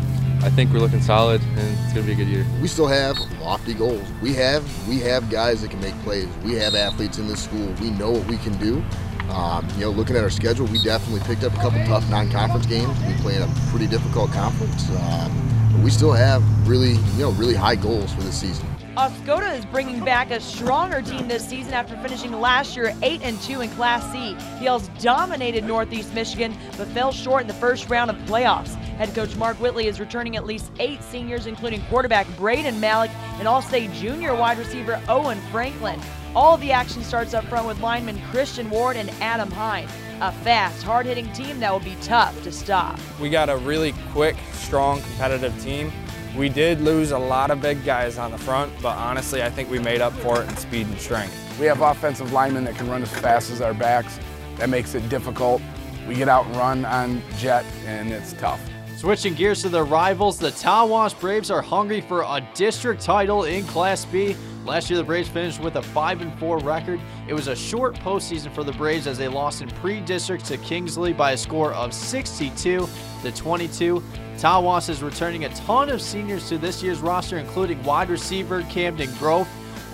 [0.42, 2.46] I think we're looking solid and it's gonna be a good year.
[2.62, 4.08] We still have lofty goals.
[4.22, 6.30] We have we have guys that can make plays.
[6.46, 7.74] We have athletes in this school.
[7.82, 8.82] We know what we can do.
[9.30, 12.66] Um, you know, looking at our schedule, we definitely picked up a couple tough non-conference
[12.66, 12.98] games.
[13.08, 17.32] We play in a pretty difficult conference, um, but we still have really, you know,
[17.32, 18.66] really high goals for this season.
[18.98, 23.40] Oscoda is bringing back a stronger team this season after finishing last year 8 and
[23.42, 24.36] 2 in Class C.
[24.64, 28.76] Yales dominated Northeast Michigan but fell short in the first round of playoffs.
[28.98, 33.48] Head coach Mark Whitley is returning at least eight seniors, including quarterback Braden Malik and
[33.48, 36.02] All-State junior wide receiver Owen Franklin.
[36.36, 39.90] All of the action starts up front with linemen Christian Ward and Adam Hines.
[40.22, 43.00] A fast, hard-hitting team that will be tough to stop.
[43.20, 45.92] We got a really quick, strong, competitive team.
[46.38, 49.72] We did lose a lot of big guys on the front, but honestly, I think
[49.72, 51.36] we made up for it in speed and strength.
[51.60, 54.20] We have offensive linemen that can run as fast as our backs.
[54.58, 55.64] That makes it difficult.
[56.08, 58.62] We get out and run on jet, and it's tough.
[58.98, 63.66] Switching gears to the rivals, the Tawas Braves are hungry for a district title in
[63.66, 64.36] Class B.
[64.70, 67.02] Last year, the Braves finished with a 5 and 4 record.
[67.28, 71.12] It was a short postseason for the Braves as they lost in pre-district to Kingsley
[71.12, 72.88] by a score of 62
[73.24, 74.04] to 22.
[74.36, 79.12] Tawas is returning a ton of seniors to this year's roster, including wide receiver Camden
[79.16, 79.48] Grove.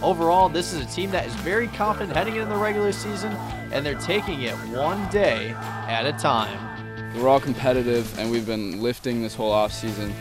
[0.03, 3.31] Overall, this is a team that is very confident heading into the regular season,
[3.71, 5.51] and they're taking it one day
[5.87, 7.15] at a time.
[7.15, 10.11] We're all competitive, and we've been lifting this whole offseason.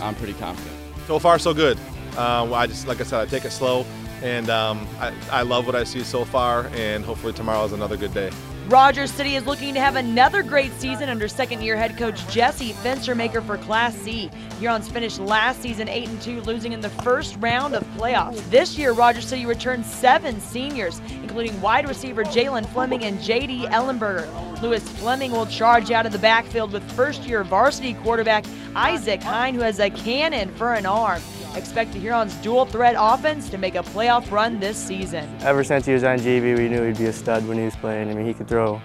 [0.00, 0.76] I'm pretty confident.
[1.08, 1.76] So far, so good.
[2.16, 3.84] Uh, I just, like I said, I take it slow,
[4.22, 7.96] and um, I, I love what I see so far, and hopefully tomorrow is another
[7.96, 8.30] good day.
[8.70, 12.72] Rogers City is looking to have another great season under second year head coach Jesse
[12.72, 14.30] Fenstermaker for Class C.
[14.60, 18.38] Hurons finished last season 8 and 2, losing in the first round of playoffs.
[18.48, 23.66] This year, Rogers City returned seven seniors, including wide receiver Jalen Fleming and J.D.
[23.66, 24.62] Ellenberger.
[24.62, 28.44] Lewis Fleming will charge out of the backfield with first year varsity quarterback
[28.76, 31.20] Isaac Hine, who has a cannon for an arm.
[31.56, 35.28] Expect the Hurons' dual threat offense to make a playoff run this season.
[35.40, 37.74] Ever since he was on JV, we knew he'd be a stud when he was
[37.76, 38.08] playing.
[38.08, 38.80] I mean, he could throw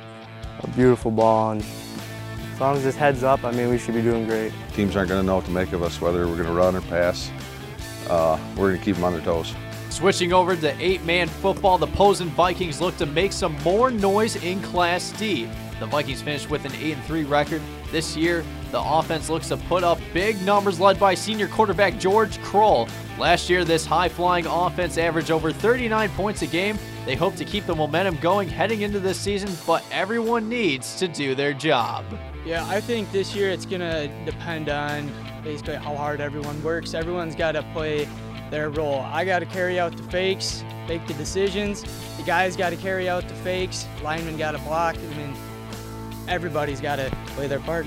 [0.61, 1.63] a beautiful ball, and
[2.53, 4.51] as long as his head's up, I mean, we should be doing great.
[4.73, 6.75] Teams aren't going to know what to make of us, whether we're going to run
[6.75, 7.29] or pass.
[8.09, 9.53] Uh, we're going to keep them on their toes.
[9.89, 14.61] Switching over to eight-man football, the Posen Vikings look to make some more noise in
[14.61, 15.47] Class D.
[15.79, 17.61] The Vikings finished with an 8-3 record.
[17.91, 22.41] This year, the offense looks to put up big numbers led by senior quarterback George
[22.41, 22.87] Kroll.
[23.17, 26.77] Last year, this high-flying offense averaged over 39 points a game.
[27.05, 31.07] They hope to keep the momentum going heading into this season, but everyone needs to
[31.07, 32.05] do their job.
[32.45, 35.11] Yeah, I think this year it's going to depend on
[35.43, 36.93] basically how hard everyone works.
[36.93, 38.07] Everyone's got to play
[38.49, 39.01] their role.
[39.01, 41.83] I got to carry out the fakes, make the decisions.
[42.17, 43.87] The guys got to carry out the fakes.
[44.03, 44.95] Linemen got to block.
[44.95, 45.35] I mean,
[46.27, 47.85] everybody's got to play their part.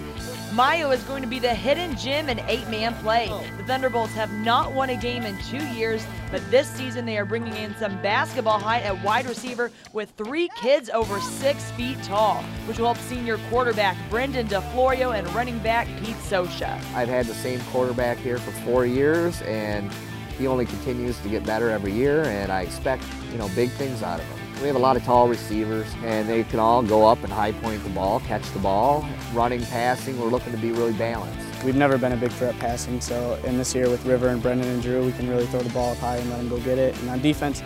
[0.55, 3.29] Mio is going to be the hidden gem in eight-man play.
[3.59, 7.27] The Thunderbolts have not won a game in two years, but this season they are
[7.27, 12.43] bringing in some basketball height at wide receiver with three kids over six feet tall,
[12.67, 16.83] which will help senior quarterback Brendan DeFlorio and running back Pete Sosha.
[16.95, 19.93] I've had the same quarterback here for four years, and
[20.39, 24.03] he only continues to get better every year, and I expect, you know, big things
[24.03, 24.38] out of him.
[24.61, 27.53] We have a lot of tall receivers, and they can all go up and high
[27.53, 29.09] point the ball, catch the ball.
[29.33, 31.63] Running, passing, we're looking to be really balanced.
[31.63, 34.67] We've never been a big threat passing, so in this year with River and Brendan
[34.67, 36.77] and Drew, we can really throw the ball up high and let them go get
[36.77, 36.99] it.
[36.99, 37.63] And on defense,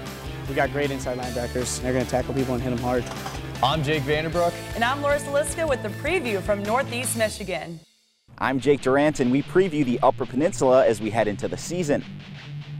[0.46, 1.80] we got great inside linebackers.
[1.80, 3.04] They're going to tackle people and hit them hard.
[3.62, 4.52] I'm Jake Vanderbrook.
[4.74, 7.80] And I'm Laura Saliska with the preview from Northeast Michigan.
[8.36, 12.04] I'm Jake Durant, and we preview the Upper Peninsula as we head into the season.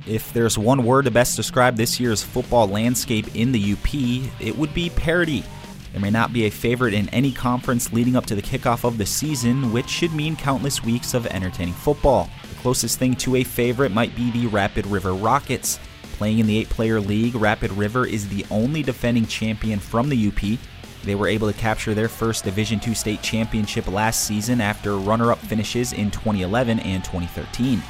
[0.06, 3.94] If there's one word to best describe this year's football landscape in the UP,
[4.40, 5.44] it would be parity.
[5.92, 8.98] There may not be a favorite in any conference leading up to the kickoff of
[8.98, 12.28] the season, which should mean countless weeks of entertaining football.
[12.48, 15.78] The closest thing to a favorite might be the Rapid River Rockets.
[16.14, 20.28] Playing in the eight player league, Rapid River is the only defending champion from the
[20.28, 20.58] UP.
[21.04, 25.30] They were able to capture their first Division II state championship last season after runner
[25.30, 27.82] up finishes in 2011 and 2013.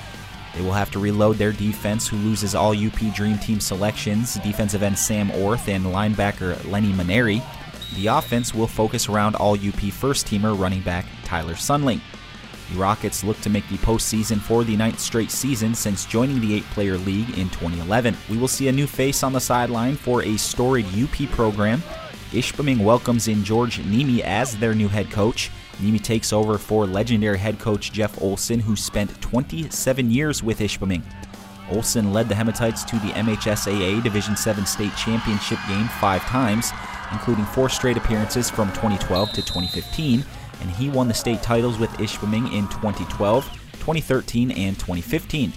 [0.55, 4.83] They will have to reload their defense, who loses all UP Dream Team selections defensive
[4.83, 7.43] end Sam Orth and linebacker Lenny Maneri.
[7.97, 12.01] The offense will focus around all UP first teamer running back Tyler Sunling.
[12.71, 16.55] The Rockets look to make the postseason for the ninth straight season since joining the
[16.55, 18.17] eight player league in 2011.
[18.31, 21.83] We will see a new face on the sideline for a storied UP program.
[22.31, 25.51] Ishpeming welcomes in George Nemi as their new head coach.
[25.83, 31.03] Nemi takes over for legendary head coach Jeff Olson, who spent 27 years with Ishpeming.
[31.71, 36.71] Olson led the Hematites to the MHSAA Division 7 state championship game five times,
[37.11, 40.25] including four straight appearances from 2012 to 2015,
[40.61, 45.53] and he won the state titles with Ishpeming in 2012, 2013, and 2015.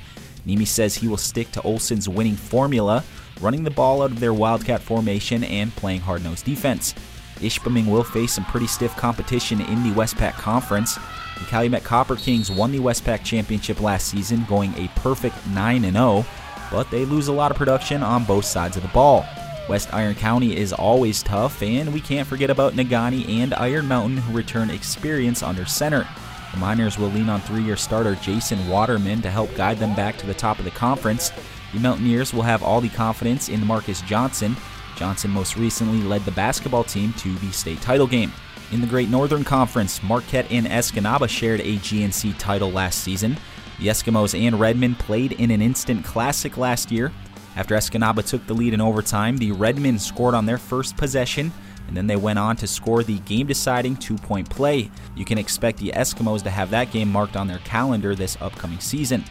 [0.45, 3.03] Nemi says he will stick to Olson's winning formula,
[3.41, 6.95] running the ball out of their Wildcat formation and playing hard nosed defense.
[7.35, 10.95] Ishpeming will face some pretty stiff competition in the Westpac Conference.
[10.95, 16.25] The Calumet Copper Kings won the Westpac Championship last season, going a perfect 9 0,
[16.71, 19.25] but they lose a lot of production on both sides of the ball.
[19.67, 24.17] West Iron County is always tough, and we can't forget about Negaunee and Iron Mountain,
[24.17, 26.07] who return experience under center.
[26.53, 30.17] The Miners will lean on three year starter Jason Waterman to help guide them back
[30.17, 31.31] to the top of the conference.
[31.73, 34.55] The Mountaineers will have all the confidence in Marcus Johnson.
[34.95, 38.31] Johnson most recently led the basketball team to the state title game.
[38.71, 43.37] In the Great Northern Conference, Marquette and Escanaba shared a GNC title last season.
[43.79, 47.11] The Eskimos and Redmen played in an instant classic last year.
[47.55, 51.51] After Escanaba took the lead in overtime, the Redmen scored on their first possession,
[51.87, 54.89] and then they went on to score the game deciding two point play.
[55.15, 58.79] You can expect the Eskimos to have that game marked on their calendar this upcoming
[58.79, 59.23] season.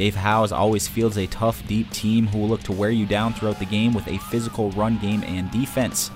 [0.00, 3.34] Dave Howes always fields a tough, deep team who will look to wear you down
[3.34, 6.10] throughout the game with a physical run game and defense.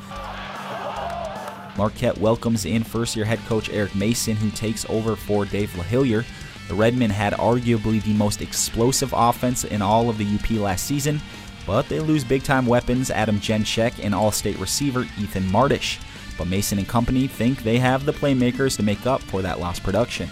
[1.76, 6.24] Marquette welcomes in first year head coach Eric Mason, who takes over for Dave LaHillier.
[6.68, 11.20] The Redmen had arguably the most explosive offense in all of the UP last season,
[11.66, 16.00] but they lose big time weapons Adam Genchek and all state receiver Ethan Martish.
[16.38, 19.82] But Mason and company think they have the playmakers to make up for that lost
[19.82, 20.30] production.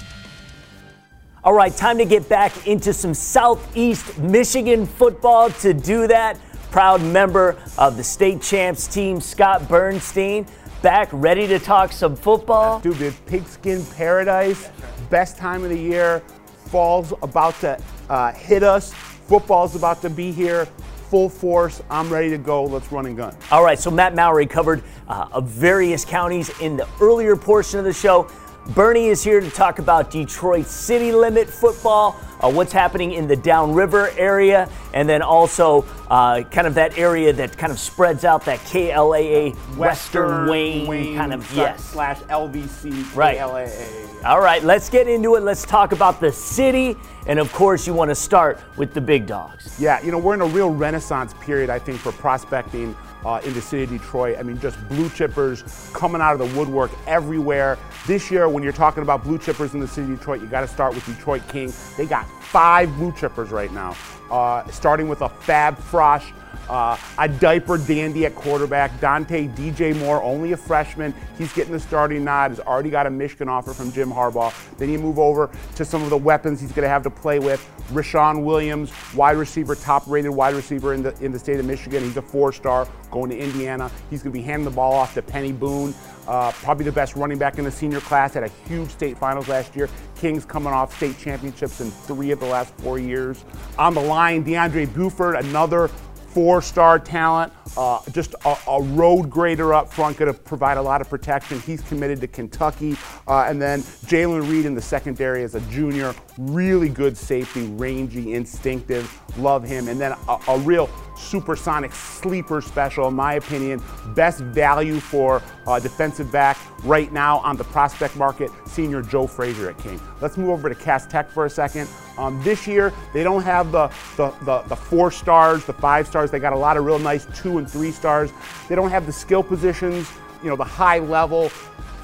[1.45, 5.51] All right, time to get back into some Southeast Michigan football.
[5.51, 6.38] To do that,
[6.70, 10.47] proud member of the state champs team, Scott Bernstein,
[10.82, 12.78] back ready to talk some football.
[12.78, 14.70] Dude, the pigskin paradise,
[15.11, 16.20] best time of the year.
[16.66, 17.76] Fall's about to
[18.09, 18.93] uh, hit us.
[18.95, 20.66] Football's about to be here.
[21.11, 21.82] Full force.
[21.90, 22.62] I'm ready to go.
[22.62, 23.36] Let's run and gun.
[23.51, 27.93] All right, so Matt Mowry covered uh, various counties in the earlier portion of the
[27.93, 28.30] show.
[28.69, 33.36] Bernie is here to talk about Detroit City Limit football, uh, what's happening in the
[33.36, 38.45] Downriver area, and then also uh, kind of that area that kind of spreads out
[38.45, 43.38] that KLAA Western, Western Wayne, Wayne, kind of yes slash LVC right.
[43.38, 44.24] KLAA.
[44.24, 45.40] All right, let's get into it.
[45.40, 49.26] Let's talk about the city, and of course, you want to start with the big
[49.26, 49.78] dogs.
[49.80, 53.53] Yeah, you know we're in a real renaissance period, I think, for prospecting uh, in
[53.53, 54.36] the city of Detroit.
[54.38, 57.78] I mean, just blue chippers coming out of the woodwork everywhere.
[58.07, 60.62] This year, when you're talking about blue chippers in the city of Detroit, you got
[60.62, 61.72] to start with Detroit King.
[61.97, 63.97] They got five blue chippers right now,
[64.30, 66.33] uh, starting with a Fab Frosh
[66.68, 71.14] uh, a diaper dandy at quarterback, Dante DJ Moore, only a freshman.
[71.37, 72.51] He's getting the starting nod.
[72.51, 74.53] Has already got a Michigan offer from Jim Harbaugh.
[74.78, 77.39] Then you move over to some of the weapons he's going to have to play
[77.39, 77.68] with.
[77.91, 82.03] Rashawn Williams, wide receiver, top-rated wide receiver in the in the state of Michigan.
[82.03, 83.91] He's a four-star going to Indiana.
[84.09, 85.95] He's going to be handing the ball off to Peny Boone.
[86.27, 88.35] Uh, probably the best running back in the senior class.
[88.35, 89.89] Had a huge state finals last year.
[90.16, 93.45] Kings coming off state championships in three of the last four years.
[93.79, 95.91] On the line, DeAndre Buford, another
[96.33, 101.03] four-star talent, uh, just a, a, road grader up front, going to provide a lot
[101.03, 101.61] of protection.
[101.61, 102.97] He's committed to Kentucky.
[103.29, 108.33] Uh, and then Jalen Reed in the secondary as a junior, really good safety, rangy,
[108.33, 109.12] instinctive.
[109.39, 109.89] Love him.
[109.89, 110.89] And then a, a real
[111.23, 113.83] supersonic sleeper special, in my opinion.
[114.14, 119.70] Best value for uh, defensive back right now on the prospect market, senior Joe Frazier
[119.70, 120.01] at King.
[120.20, 121.89] Let's move over to Cass Tech for a second.
[122.18, 126.31] Um, this year, they don't have the, the, the, the, four stars, the five stars.
[126.31, 128.31] They got a lot of real nice two and three stars.
[128.68, 130.11] They don't have the skill positions,
[130.43, 131.51] you know, the high level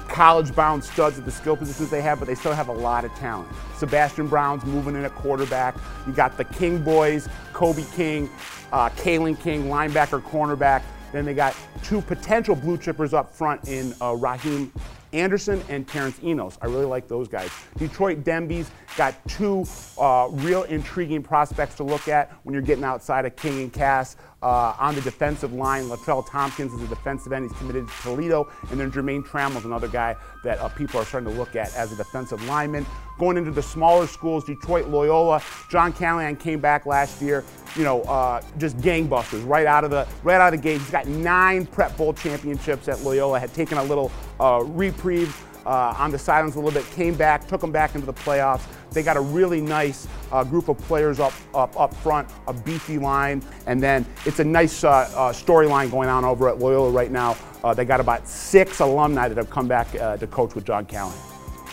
[0.09, 3.05] college bound studs at the skill positions they have, but they still have a lot
[3.05, 3.47] of talent.
[3.75, 5.75] Sebastian Brown's moving in at quarterback.
[6.05, 8.29] You got the King boys, Kobe King,
[8.71, 10.83] uh, Kalen King, linebacker, cornerback.
[11.11, 14.71] Then they got two potential blue chippers up front in uh, Raheem
[15.13, 16.57] Anderson and Terrence Enos.
[16.61, 17.49] I really like those guys.
[17.77, 19.65] Detroit Denby's got two
[19.97, 24.17] uh, real intriguing prospects to look at when you're getting outside of King and Cass.
[24.41, 27.49] Uh, on the defensive line, Latrell Tompkins is a defensive end.
[27.49, 28.49] He's committed to Toledo.
[28.71, 31.91] And then Jermaine Trammell's another guy that uh, people are starting to look at as
[31.91, 32.85] a defensive lineman.
[33.17, 37.43] Going into the smaller schools, Detroit Loyola, John Callahan came back last year,
[37.75, 40.79] you know, uh, just gangbusters right out of the right out of the gate.
[40.79, 43.37] He's got nine Prep Bowl championships at Loyola.
[43.37, 44.09] Had taken a little
[44.39, 45.35] uh, reprieve
[45.69, 48.63] uh, on the sidelines a little bit, came back, took them back into the playoffs.
[48.91, 52.97] They got a really nice uh, group of players up, up up front, a beefy
[52.97, 57.11] line, and then it's a nice uh, uh, storyline going on over at Loyola right
[57.11, 57.37] now.
[57.63, 60.85] Uh, they got about six alumni that have come back uh, to coach with John
[60.87, 61.29] Callahan.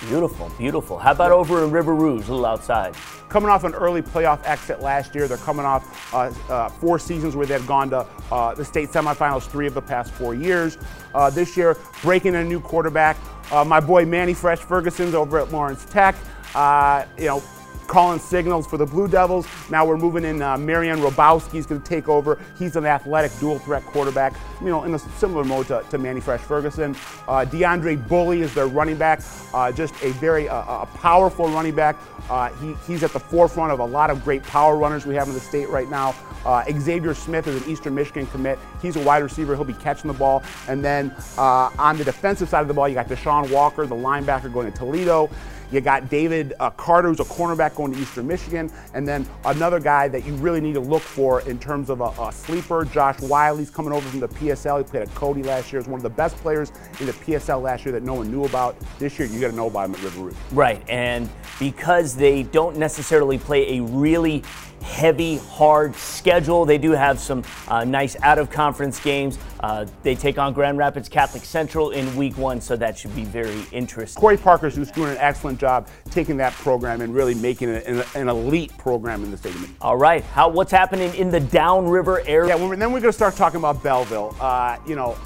[0.09, 0.99] Beautiful, beautiful.
[0.99, 2.95] How about over in River Rouge, a little outside?
[3.31, 7.35] Coming off an early playoff exit last year, they're coming off uh, uh, four seasons
[7.35, 10.77] where they've gone to uh, the state semifinals three of the past four years.
[11.15, 13.17] Uh, this year, breaking a new quarterback.
[13.51, 16.17] Uh, my boy Manny Fresh Ferguson's over at Lawrence Tech.
[16.55, 17.43] Uh, you know,
[17.87, 19.47] calling signals for the Blue Devils.
[19.71, 20.43] Now we're moving in.
[20.43, 22.39] Uh, Robowski is going to take over.
[22.59, 26.21] He's an athletic dual threat quarterback, you know, in a similar mode to, to Manny
[26.21, 26.97] Fresh Ferguson.
[27.29, 29.21] Uh, DeAndre Bully is their running back,
[29.55, 31.97] uh, just a very uh, a powerful running back.
[32.29, 35.29] Uh, he, he's at the forefront of a lot of great power runners we have
[35.29, 36.15] in the state right now.
[36.45, 38.59] Uh, Xavier Smith is an Eastern Michigan commit.
[38.81, 39.57] He's a wide receiver.
[39.57, 40.45] He'll be catching the ball.
[40.69, 43.97] And then uh, on the defensive side of the ball, you got Deshaun Walker, the
[43.97, 45.29] linebacker, going to Toledo.
[45.73, 48.71] You got David uh, Carter, who's a cornerback going to Eastern Michigan.
[48.95, 52.13] And then another guy that you really need to look for in terms of a,
[52.21, 54.79] a sleeper, Josh Wiley's coming over from the PSL.
[54.79, 55.81] He played at Cody last year.
[55.81, 58.45] He's one of the best players in the PSL last year that no one knew
[58.45, 58.77] about.
[58.99, 60.35] This year, you got to know about him at River Rouge.
[60.53, 60.83] Right.
[60.89, 64.43] And because they don't necessarily play a really
[64.87, 66.65] heavy, hard schedule.
[66.65, 69.39] They do have some uh, nice out of conference games.
[69.61, 73.25] Uh, they take on Grand Rapids Catholic Central in week one, so that should be
[73.25, 74.21] very interesting.
[74.21, 78.05] Corey Parker's who's doing an excellent job taking that program and really making it an,
[78.15, 79.77] an elite program in the state of Michigan.
[79.81, 82.51] All right, how what's happening in the downriver area?
[82.51, 84.37] Yeah, well, then we're going to start talking about Belleville.
[84.41, 85.17] Uh, you know,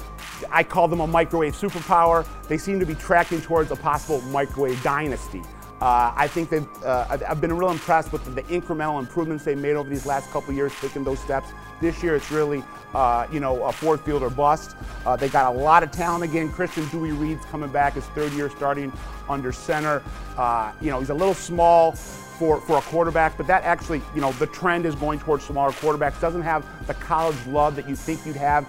[0.49, 2.25] I call them a microwave superpower.
[2.47, 5.41] They seem to be tracking towards a possible microwave dynasty.
[5.81, 9.75] Uh, I think they've, uh, I've been real impressed with the, incremental improvements they've made
[9.75, 11.49] over these last couple years, taking those steps.
[11.81, 12.63] This year, it's really,
[12.93, 14.75] uh, you know, a Ford Field or bust.
[15.05, 16.51] Uh, they got a lot of talent again.
[16.51, 18.93] Christian Dewey Reed's coming back his third year starting
[19.27, 20.03] under center.
[20.37, 21.95] Uh, you know, he's a little small,
[22.41, 25.71] for, for a quarterback, but that actually, you know, the trend is going towards smaller
[25.73, 26.19] quarterbacks.
[26.19, 28.65] Doesn't have the college love that you think you'd have,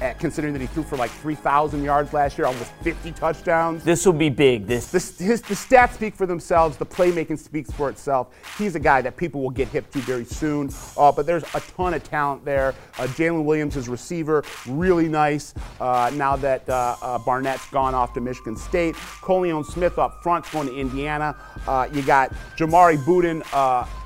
[0.00, 3.84] uh, considering that he threw for like 3,000 yards last year, almost 50 touchdowns.
[3.84, 4.66] This will be big.
[4.66, 6.76] This the, his, the stats speak for themselves.
[6.76, 8.28] The playmaking speaks for itself.
[8.58, 10.70] He's a guy that people will get hip to very soon.
[10.96, 12.74] Uh, but there's a ton of talent there.
[12.98, 15.54] Uh, Jalen Williams, his receiver, really nice.
[15.80, 20.50] Uh, now that uh, uh, Barnett's gone off to Michigan State, Coleon Smith up front
[20.52, 21.36] going to Indiana.
[21.66, 23.42] Uh, you got Jamari Buden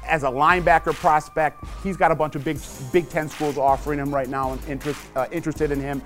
[0.07, 1.65] as a linebacker prospect.
[1.83, 2.59] He's got a bunch of big
[2.93, 6.03] Big Ten schools offering him right now and interest, uh, interested in him.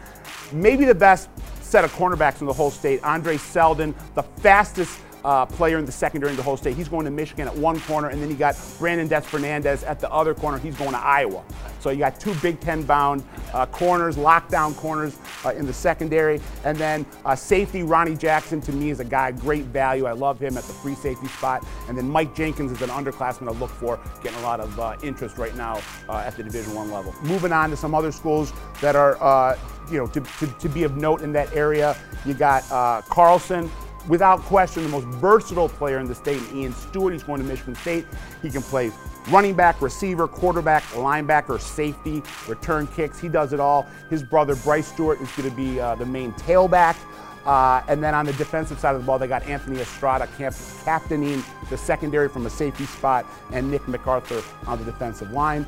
[0.52, 1.28] Maybe the best
[1.62, 3.02] set of cornerbacks in the whole state.
[3.02, 6.76] Andre Seldon, the fastest uh, player in the secondary in the whole state.
[6.76, 10.00] He's going to Michigan at one corner, and then you got Brandon Des Fernandez at
[10.00, 10.58] the other corner.
[10.58, 11.42] He's going to Iowa.
[11.80, 13.22] So you got two Big Ten bound
[13.52, 16.40] uh, corners, lockdown corners uh, in the secondary.
[16.64, 20.06] And then uh, safety, Ronnie Jackson, to me, is a guy, great value.
[20.06, 21.66] I love him at the free safety spot.
[21.88, 24.96] And then Mike Jenkins is an underclassman to look for, getting a lot of uh,
[25.02, 27.14] interest right now uh, at the Division One level.
[27.22, 29.58] Moving on to some other schools that are,
[29.90, 32.62] you know, to, to, to, be of note in that area, you got
[33.10, 33.70] Carlson,
[34.08, 36.42] without question, the most versatile player in the state.
[36.52, 38.06] Ian Stewart, he's going to Michigan State.
[38.42, 38.92] He can play
[39.28, 43.18] running back, receiver, quarterback, linebacker, safety, return kicks.
[43.18, 43.86] He does it all.
[44.10, 46.96] His brother Bryce Stewart is going to be uh, the main tailback.
[47.46, 50.54] Uh, and then on the defensive side of the ball, they got Anthony Estrada cap-
[50.84, 55.66] captaining the secondary from a safety spot, and Nick MacArthur on the defensive line.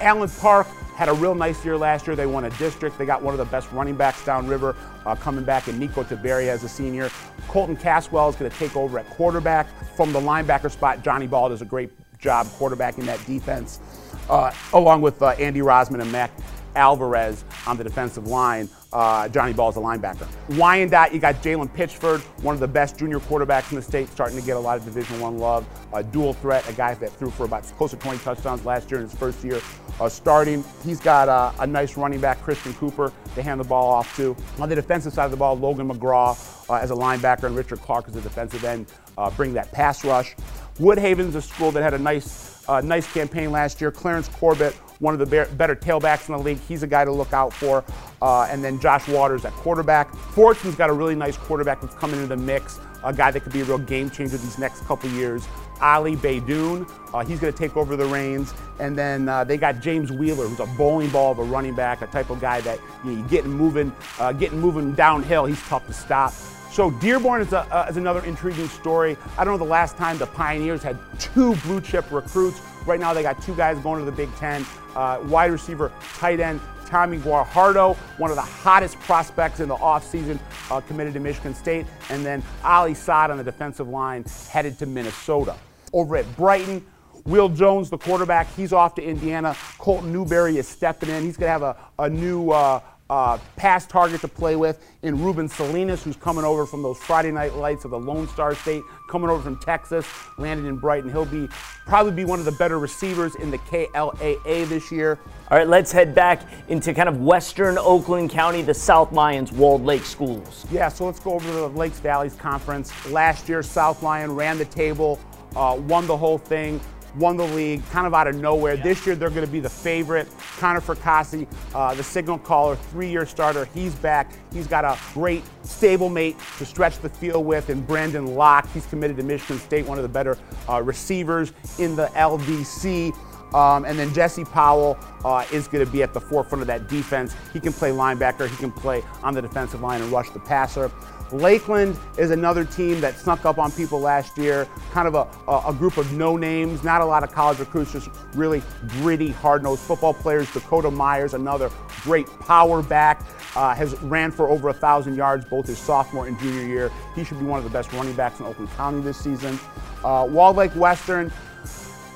[0.00, 0.66] Allen Park
[0.96, 2.16] had a real nice year last year.
[2.16, 2.96] They won a district.
[2.98, 6.48] They got one of the best running backs downriver uh, coming back in Nico Taveria
[6.48, 7.10] as a senior.
[7.48, 9.66] Colton Caswell is going to take over at quarterback.
[9.96, 13.80] From the linebacker spot, Johnny Ball does a great job quarterbacking that defense,
[14.28, 16.30] uh, along with uh, Andy Rosman and Mac
[16.76, 18.68] Alvarez on the defensive line.
[18.92, 20.26] Uh, Johnny Ball is a linebacker.
[20.56, 24.38] Wyandotte, you got Jalen Pitchford, one of the best junior quarterbacks in the state, starting
[24.38, 25.66] to get a lot of Division One love.
[25.92, 29.00] A dual threat, a guy that threw for about close to 20 touchdowns last year
[29.00, 29.60] in his first year
[30.00, 30.64] uh, starting.
[30.84, 34.34] He's got uh, a nice running back, Christian Cooper, to hand the ball off to.
[34.58, 36.36] On the defensive side of the ball, Logan McGraw
[36.68, 38.86] uh, as a linebacker and Richard Clark as a defensive end
[39.18, 40.34] uh, bring that pass rush.
[40.78, 43.90] Woodhaven's a school that had a nice, uh, nice campaign last year.
[43.90, 46.60] Clarence Corbett, one of the better tailbacks in the league.
[46.68, 47.84] He's a guy to look out for.
[48.22, 50.14] Uh, and then Josh Waters at quarterback.
[50.14, 53.52] Fordson's got a really nice quarterback that's coming into the mix, a guy that could
[53.52, 55.48] be a real game changer these next couple years.
[55.80, 58.52] Ali Baidoon, uh, he's going to take over the reins.
[58.78, 62.02] And then uh, they got James Wheeler, who's a bowling ball of a running back,
[62.02, 65.46] a type of guy that you, know, you getting moving, uh, getting moving downhill.
[65.46, 66.34] He's tough to stop.
[66.70, 69.16] So Dearborn is, a, uh, is another intriguing story.
[69.36, 72.60] I don't know the last time the Pioneers had two blue chip recruits.
[72.86, 74.64] Right now they got two guys going to the Big Ten.
[74.94, 80.38] Uh, wide receiver, tight end, Tommy Guajardo, one of the hottest prospects in the offseason,
[80.70, 81.86] uh, committed to Michigan State.
[82.08, 85.56] And then Ali Saad on the defensive line, headed to Minnesota.
[85.92, 86.84] Over at Brighton,
[87.24, 89.56] Will Jones, the quarterback, he's off to Indiana.
[89.78, 91.22] Colton Newberry is stepping in.
[91.24, 92.80] He's going to have a, a new uh,
[93.10, 97.32] uh, pass target to play with in Ruben Salinas, who's coming over from those Friday
[97.32, 100.06] night lights of the Lone Star State, coming over from Texas,
[100.38, 101.10] landed in Brighton.
[101.10, 101.48] He'll be
[101.86, 105.18] probably be one of the better receivers in the KLAA this year.
[105.50, 109.84] All right, let's head back into kind of western Oakland County, the South Lyons Walled
[109.84, 110.64] Lake schools.
[110.70, 112.92] Yeah, so let's go over to the Lakes Valleys Conference.
[113.10, 115.18] Last year, South Lyon ran the table,
[115.56, 116.80] uh, won the whole thing
[117.16, 118.74] won the league kind of out of nowhere.
[118.74, 118.82] Yeah.
[118.82, 120.28] This year they're going to be the favorite.
[120.58, 124.32] Connor Fracassi, uh, the signal caller, three-year starter, he's back.
[124.52, 128.68] He's got a great stablemate to stretch the field with and Brandon Locke.
[128.72, 130.38] He's committed to Michigan State, one of the better
[130.68, 133.14] uh, receivers in the LVC.
[133.54, 136.88] Um, and then Jesse Powell uh, is going to be at the forefront of that
[136.88, 137.34] defense.
[137.52, 140.90] He can play linebacker, he can play on the defensive line and rush the passer.
[141.32, 145.72] Lakeland is another team that snuck up on people last year, kind of a, a,
[145.72, 148.62] group of no names, not a lot of college recruits, just really
[149.00, 150.50] gritty, hard nosed football players.
[150.52, 151.70] Dakota Myers, another
[152.02, 153.24] great power back,
[153.56, 156.90] uh, has ran for over a thousand yards both his sophomore and junior year.
[157.14, 159.58] He should be one of the best running backs in Oakland County this season.
[160.04, 161.32] Uh, Walled Lake Western,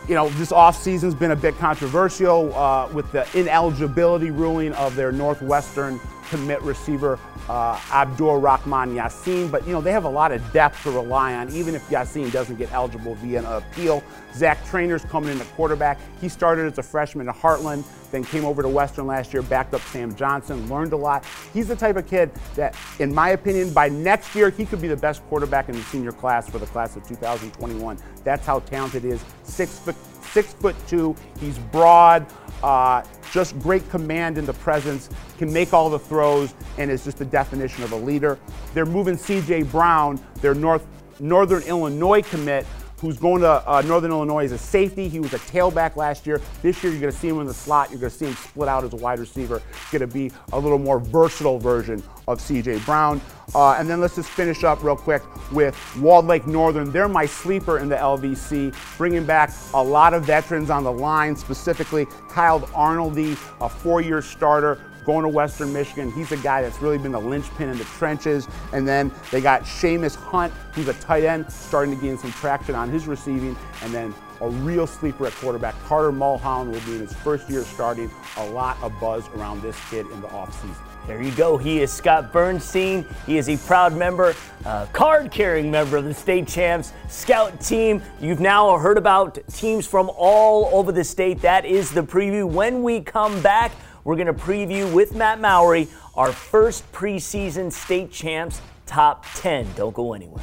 [0.08, 5.12] you know, this offseason's been a bit controversial uh, with the ineligibility ruling of their
[5.12, 5.98] Northwestern
[6.28, 7.18] commit receiver
[7.48, 11.34] uh, Abdur Rahman Yassin, but you know they have a lot of depth to rely
[11.34, 14.02] on, even if Yassin doesn't get eligible via an appeal.
[14.34, 15.98] Zach Trainer's coming in at quarterback.
[16.20, 19.74] He started as a freshman at Hartland, then came over to Western last year, backed
[19.74, 21.24] up Sam Johnson, learned a lot.
[21.52, 24.88] He's the type of kid that, in my opinion, by next year he could be
[24.88, 27.98] the best quarterback in the senior class for the class of 2021.
[28.24, 29.24] That's how talented he is.
[29.42, 31.14] Six foot, six foot two.
[31.38, 32.26] He's broad.
[32.64, 37.18] Uh, just great command in the presence, can make all the throws, and is just
[37.18, 38.38] the definition of a leader.
[38.72, 39.64] They're moving C.J.
[39.64, 40.86] Brown, their North,
[41.20, 42.64] Northern Illinois commit,
[43.04, 45.08] who's going to uh, Northern Illinois as a safety.
[45.08, 46.40] He was a tailback last year.
[46.62, 47.90] This year, you're going to see him in the slot.
[47.90, 49.56] You're going to see him split out as a wide receiver.
[49.56, 52.78] It's Going to be a little more versatile version of C.J.
[52.80, 53.20] Brown.
[53.54, 56.90] Uh, and then let's just finish up real quick with Walled Lake Northern.
[56.90, 61.36] They're my sleeper in the LVC, bringing back a lot of veterans on the line,
[61.36, 66.10] specifically Kyle Arnoldy, a four-year starter going to Western Michigan.
[66.12, 68.48] He's a guy that's really been the linchpin in the trenches.
[68.72, 72.74] And then they got Seamus Hunt, who's a tight end, starting to gain some traction
[72.74, 73.56] on his receiving.
[73.82, 75.74] And then a real sleeper at quarterback.
[75.84, 78.10] Carter Mulholland will be in his first year starting.
[78.36, 80.76] A lot of buzz around this kid in the offseason.
[81.06, 81.58] There you go.
[81.58, 83.04] He is Scott Bernstein.
[83.26, 84.34] He is a proud member,
[84.64, 88.02] uh, card carrying member of the state champs scout team.
[88.20, 91.42] You've now heard about teams from all over the state.
[91.42, 92.48] That is the preview.
[92.48, 93.72] When we come back,
[94.04, 99.66] we're going to preview with Matt Mowry our first preseason state champs top 10.
[99.74, 100.42] Don't go anywhere.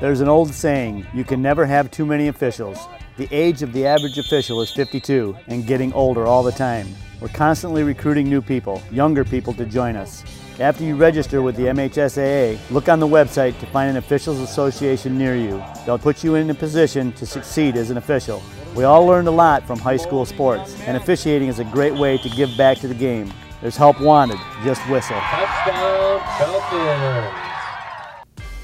[0.00, 2.78] There's an old saying you can never have too many officials.
[3.18, 6.88] The age of the average official is 52 and getting older all the time.
[7.20, 10.24] We're constantly recruiting new people, younger people to join us.
[10.58, 15.16] After you register with the MHSAA, look on the website to find an officials association
[15.16, 15.62] near you.
[15.86, 18.42] They'll put you in a position to succeed as an official.
[18.74, 22.16] We all learned a lot from high school sports, and officiating is a great way
[22.16, 23.30] to give back to the game.
[23.60, 25.14] There's help wanted, just whistle.
[25.20, 27.38] Touchdown, Falcons.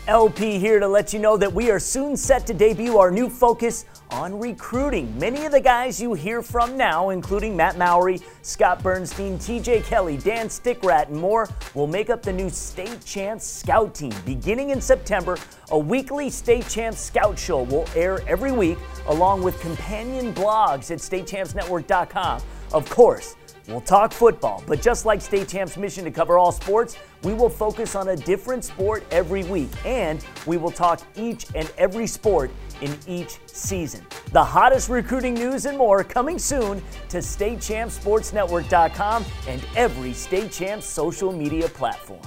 [0.06, 3.28] LP here to let you know that we are soon set to debut our new
[3.28, 5.16] focus on recruiting.
[5.18, 10.16] Many of the guys you hear from now, including Matt Mowry, Scott Bernstein, TJ Kelly,
[10.16, 14.12] Dan Stickrat, and more, will make up the new State Champs Scout Team.
[14.24, 15.36] Beginning in September,
[15.70, 20.98] a weekly State Champs Scout Show will air every week, along with companion blogs at
[20.98, 22.42] StateChampsNetwork.com.
[22.72, 23.36] Of course,
[23.68, 27.50] We'll talk football, but just like State Champ's mission to cover all sports, we will
[27.50, 32.50] focus on a different sport every week, and we will talk each and every sport
[32.80, 34.04] in each season.
[34.32, 41.32] The hottest recruiting news and more coming soon to StateChampSportsNetwork.com and every State Champs social
[41.32, 42.22] media platform.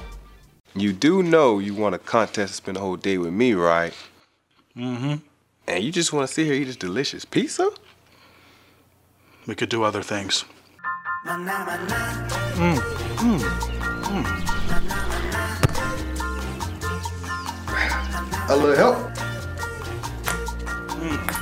[0.76, 3.94] You do know you want a contest to spend the whole day with me, right?
[4.76, 5.16] Mm-hmm.
[5.68, 7.70] And you just want to sit here eat this delicious pizza?
[9.48, 10.46] We could do other things.
[11.26, 12.78] Mm,
[13.18, 13.40] mm,
[14.04, 14.50] mm.
[18.50, 19.31] A little help?
[21.02, 21.34] That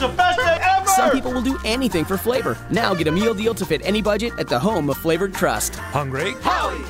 [0.00, 0.86] the best day ever!
[0.86, 2.56] Some people will do anything for flavor.
[2.70, 5.74] Now get a meal deal to fit any budget at the home of flavored crust.
[5.74, 6.34] Hungry?
[6.42, 6.86] Howie's!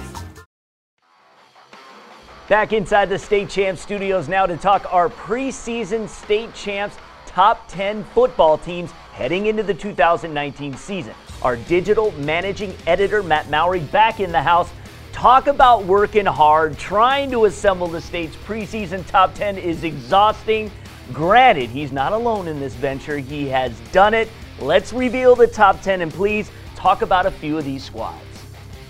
[2.51, 8.05] Back inside the State Champs studios now to talk our preseason State Champs top 10
[8.05, 11.15] football teams heading into the 2019 season.
[11.41, 14.71] Our digital managing editor, Matt Mowry, back in the house.
[15.15, 20.73] Talk about working hard, trying to assemble the state's preseason top 10 is exhausting.
[21.13, 23.19] Granted, he's not alone in this venture.
[23.19, 24.29] He has done it.
[24.59, 28.25] Let's reveal the top 10 and please talk about a few of these squads.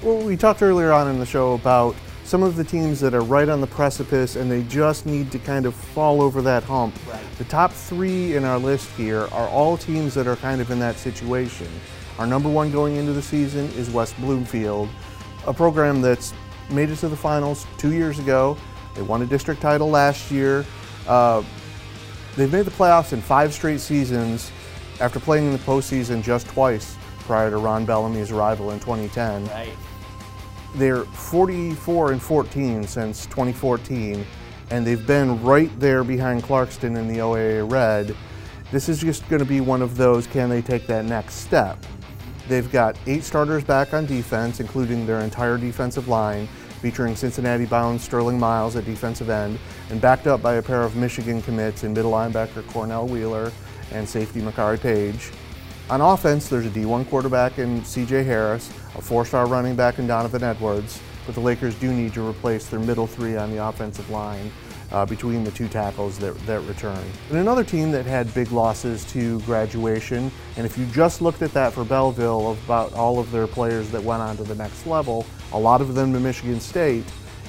[0.03, 1.95] Well, we talked earlier on in the show about
[2.25, 5.39] some of the teams that are right on the precipice and they just need to
[5.39, 6.99] kind of fall over that hump.
[7.07, 7.23] Right.
[7.37, 10.79] The top three in our list here are all teams that are kind of in
[10.79, 11.69] that situation.
[12.19, 14.89] Our number one going into the season is West Bloomfield,
[15.47, 16.33] a program that's
[16.71, 18.57] made it to the finals two years ago.
[18.95, 20.65] They won a district title last year.
[21.07, 21.43] Uh,
[22.37, 24.51] they've made the playoffs in five straight seasons
[25.01, 29.47] after playing in the postseason just twice prior to Ron Bellamy's arrival in 2010.
[29.47, 29.73] Right.
[30.77, 34.27] They're 44 and 14 since 2014,
[34.71, 38.17] and they've been right there behind Clarkston in the OAA Red.
[38.73, 41.79] This is just going to be one of those can they take that next step?
[42.49, 46.47] They've got eight starters back on defense, including their entire defensive line,
[46.83, 49.59] featuring Cincinnati bound Sterling Miles at defensive end,
[49.91, 53.51] and backed up by a pair of Michigan commits in middle linebacker Cornell Wheeler
[53.93, 55.31] and safety Makari Page.
[55.89, 60.43] On offense, there's a D1 quarterback in CJ Harris, a four-star running back in Donovan
[60.43, 64.51] Edwards, but the Lakers do need to replace their middle three on the offensive line
[64.95, 67.05] uh, between the two tackles that, that return.
[67.29, 71.53] And another team that had big losses to graduation, and if you just looked at
[71.53, 75.27] that for Belleville about all of their players that went on to the next level,
[75.53, 77.05] a lot of them to Michigan State,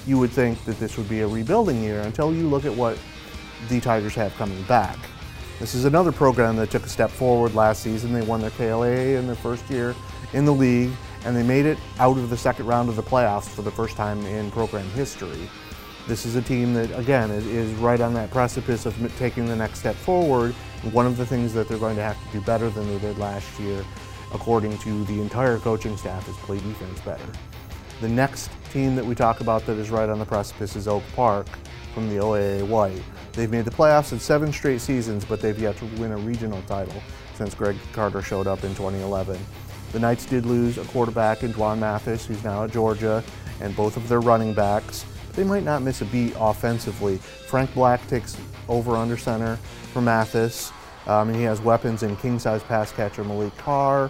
[0.07, 2.97] you would think that this would be a rebuilding year until you look at what
[3.69, 4.97] the Tigers have coming back.
[5.59, 8.11] This is another program that took a step forward last season.
[8.11, 9.93] They won their KLA in their first year
[10.33, 10.91] in the league,
[11.25, 13.95] and they made it out of the second round of the playoffs for the first
[13.95, 15.47] time in program history.
[16.08, 19.56] This is a team that, again, is, is right on that precipice of taking the
[19.56, 20.53] next step forward.
[20.91, 23.18] One of the things that they're going to have to do better than they did
[23.18, 23.84] last year,
[24.32, 27.26] according to the entire coaching staff, is play defense better.
[28.01, 31.03] The next team that we talk about that is right on the precipice is Oak
[31.16, 31.47] Park
[31.95, 33.01] from the OAA White.
[33.34, 36.62] They've made the playoffs in seven straight seasons, but they've yet to win a regional
[36.64, 37.01] title
[37.34, 39.39] since Greg Carter showed up in 2011.
[39.91, 43.24] The Knights did lose a quarterback in Dwan Mathis, who's now at Georgia,
[43.60, 45.06] and both of their running backs.
[45.36, 47.17] They might not miss a beat offensively.
[47.17, 49.57] Frank Black takes over under center
[49.91, 50.71] for Mathis.
[51.07, 54.09] Um, and he has weapons in king-size pass catcher Malik Carr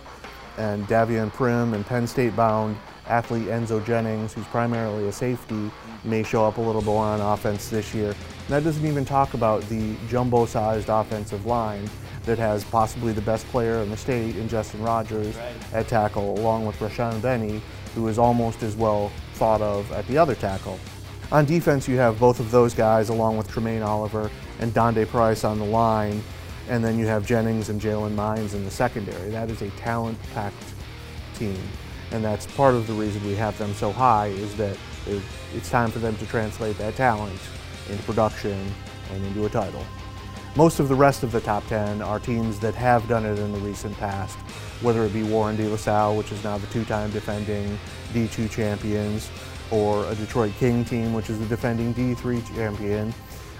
[0.57, 5.69] and Davian Prim and Penn State bound athlete Enzo Jennings, who's primarily a safety,
[6.03, 8.09] may show up a little more on offense this year.
[8.09, 11.89] And that doesn't even talk about the jumbo-sized offensive line
[12.23, 15.73] that has possibly the best player in the state in Justin Rogers right.
[15.73, 17.61] at tackle, along with Rashawn Benny,
[17.93, 20.80] who is almost as well thought of at the other tackle.
[21.32, 25.43] On defense, you have both of those guys, along with Tremaine Oliver and Donde Price
[25.43, 26.23] on the line,
[26.69, 29.32] and then you have Jennings and Jalen Mines in the secondary.
[29.32, 30.55] That is a talent-packed
[31.36, 31.59] team,
[32.11, 34.78] and that's part of the reason we have them so high is that
[35.53, 37.39] it's time for them to translate that talent
[37.89, 38.71] into production
[39.11, 39.84] and into a title.
[40.55, 43.51] Most of the rest of the top 10 are teams that have done it in
[43.51, 44.38] the recent past,
[44.82, 47.78] whether it be Warren De La Salle, which is now the two-time defending
[48.13, 49.30] D2 champions,
[49.72, 53.13] or a Detroit King team, which is the defending D3 champion,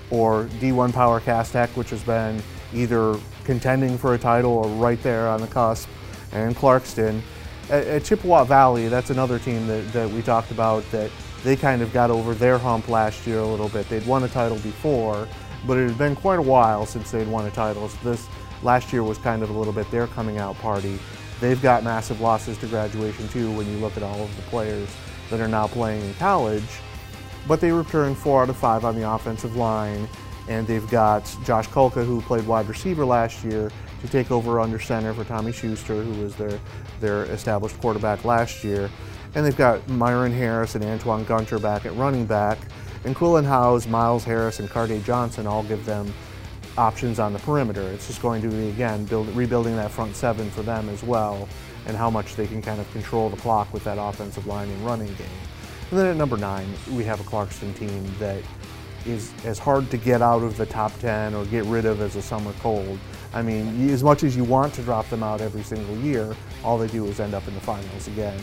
[0.10, 2.42] or D1 Power Cass Tech, which has been
[2.74, 5.90] either contending for a title or right there on the cusp,
[6.32, 7.22] and Clarkston.
[7.70, 11.10] At, at Chippewa Valley, that's another team that, that we talked about that
[11.44, 13.88] they kind of got over their hump last year a little bit.
[13.90, 15.28] They'd won a title before,
[15.68, 17.88] but it had been quite a while since they'd won a title.
[17.88, 18.28] So this
[18.64, 21.00] last year was kind of a little bit their coming out party.
[21.40, 24.90] They've got massive losses to graduation too when you look at all of the players
[25.30, 26.64] that are now playing in college.
[27.48, 30.08] But they returned four out of five on the offensive line,
[30.48, 33.72] and they've got Josh Kolka, who played wide receiver last year,
[34.02, 36.60] to take over under center for Tommy Schuster, who was their,
[37.00, 38.90] their established quarterback last year.
[39.36, 42.58] And they've got Myron Harris and Antoine Gunter back at running back.
[43.04, 46.12] And Quillen Howes, Miles Harris, and Carday Johnson all give them
[46.78, 47.82] options on the perimeter.
[47.82, 51.48] It's just going to be, again, build, rebuilding that front seven for them as well
[51.86, 54.86] and how much they can kind of control the clock with that offensive line and
[54.86, 55.28] running game.
[55.92, 58.42] And then at number nine, we have a Clarkston team that
[59.06, 62.16] is as hard to get out of the top 10 or get rid of as
[62.16, 62.98] a summer cold.
[63.34, 66.78] I mean, as much as you want to drop them out every single year, all
[66.78, 68.40] they do is end up in the finals again.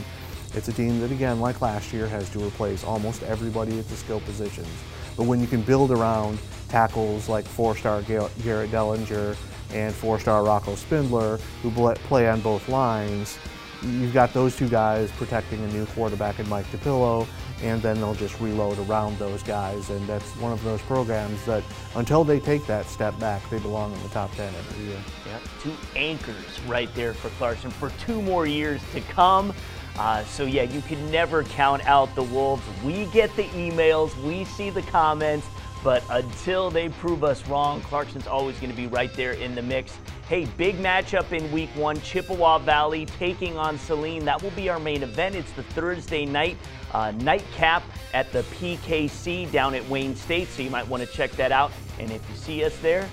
[0.55, 3.97] It's a team that, again, like last year, has to replace almost everybody at the
[3.97, 4.69] skill positions.
[5.17, 6.39] But when you can build around
[6.69, 8.33] tackles like four-star Garrett
[8.71, 9.37] Dellinger
[9.73, 13.39] and four-star Rocco Spindler, who play on both lines,
[13.83, 17.27] you've got those two guys protecting a new quarterback in Mike DePillo,
[17.63, 19.91] and then they'll just reload around those guys.
[19.91, 21.63] And that's one of those programs that,
[21.95, 24.99] until they take that step back, they belong in the top 10 every year.
[25.27, 29.53] Yeah, two anchors right there for Clarkston for two more years to come.
[29.99, 32.63] Uh, so yeah, you can never count out the Wolves.
[32.83, 35.47] We get the emails, we see the comments,
[35.83, 39.63] but until they prove us wrong, Clarkston's always going to be right there in the
[39.63, 39.99] mix.
[40.29, 44.25] Hey, big matchup in week one Chippewa Valley taking on Saline.
[44.25, 45.35] That will be our main event.
[45.35, 46.57] It's the Thursday night
[46.93, 47.83] uh, nightcap
[48.15, 51.73] at the PKC down at Wayne State, so you might want to check that out.
[51.99, 53.09] And if you see us there,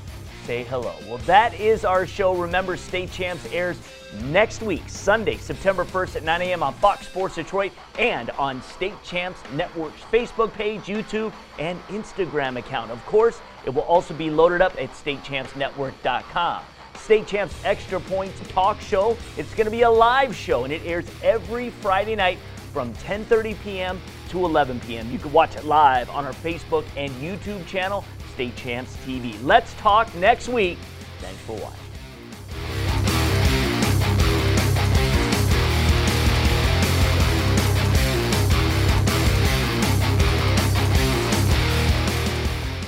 [0.45, 0.93] say hello.
[1.07, 2.35] Well, that is our show.
[2.35, 3.77] Remember, State Champs airs
[4.25, 6.63] next week, Sunday, September 1st at 9 a.m.
[6.63, 12.91] on Fox Sports Detroit and on State Champs Network's Facebook page, YouTube, and Instagram account.
[12.91, 16.63] Of course, it will also be loaded up at statechampsnetwork.com.
[16.95, 19.17] State Champs Extra Points talk show.
[19.37, 22.37] It's going to be a live show, and it airs every Friday night
[22.73, 24.01] from 10:30 p.m.
[24.29, 25.09] to 11 p.m.
[25.11, 28.03] You can watch it live on our Facebook and YouTube channel,
[28.39, 29.35] State Champs TV.
[29.43, 30.77] Let's talk next week.
[31.19, 31.75] Thanks for watching.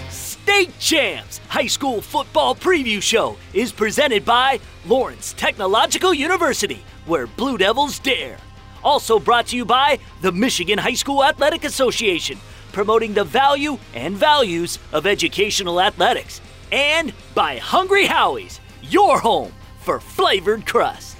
[0.09, 7.57] State Champs High School Football Preview Show is presented by Lawrence Technological University, where Blue
[7.57, 8.37] Devils dare.
[8.85, 12.37] Also brought to you by the Michigan High School Athletic Association,
[12.71, 16.41] promoting the value and values of educational athletics.
[16.71, 21.10] And by Hungry Howie's, your home for flavored crust.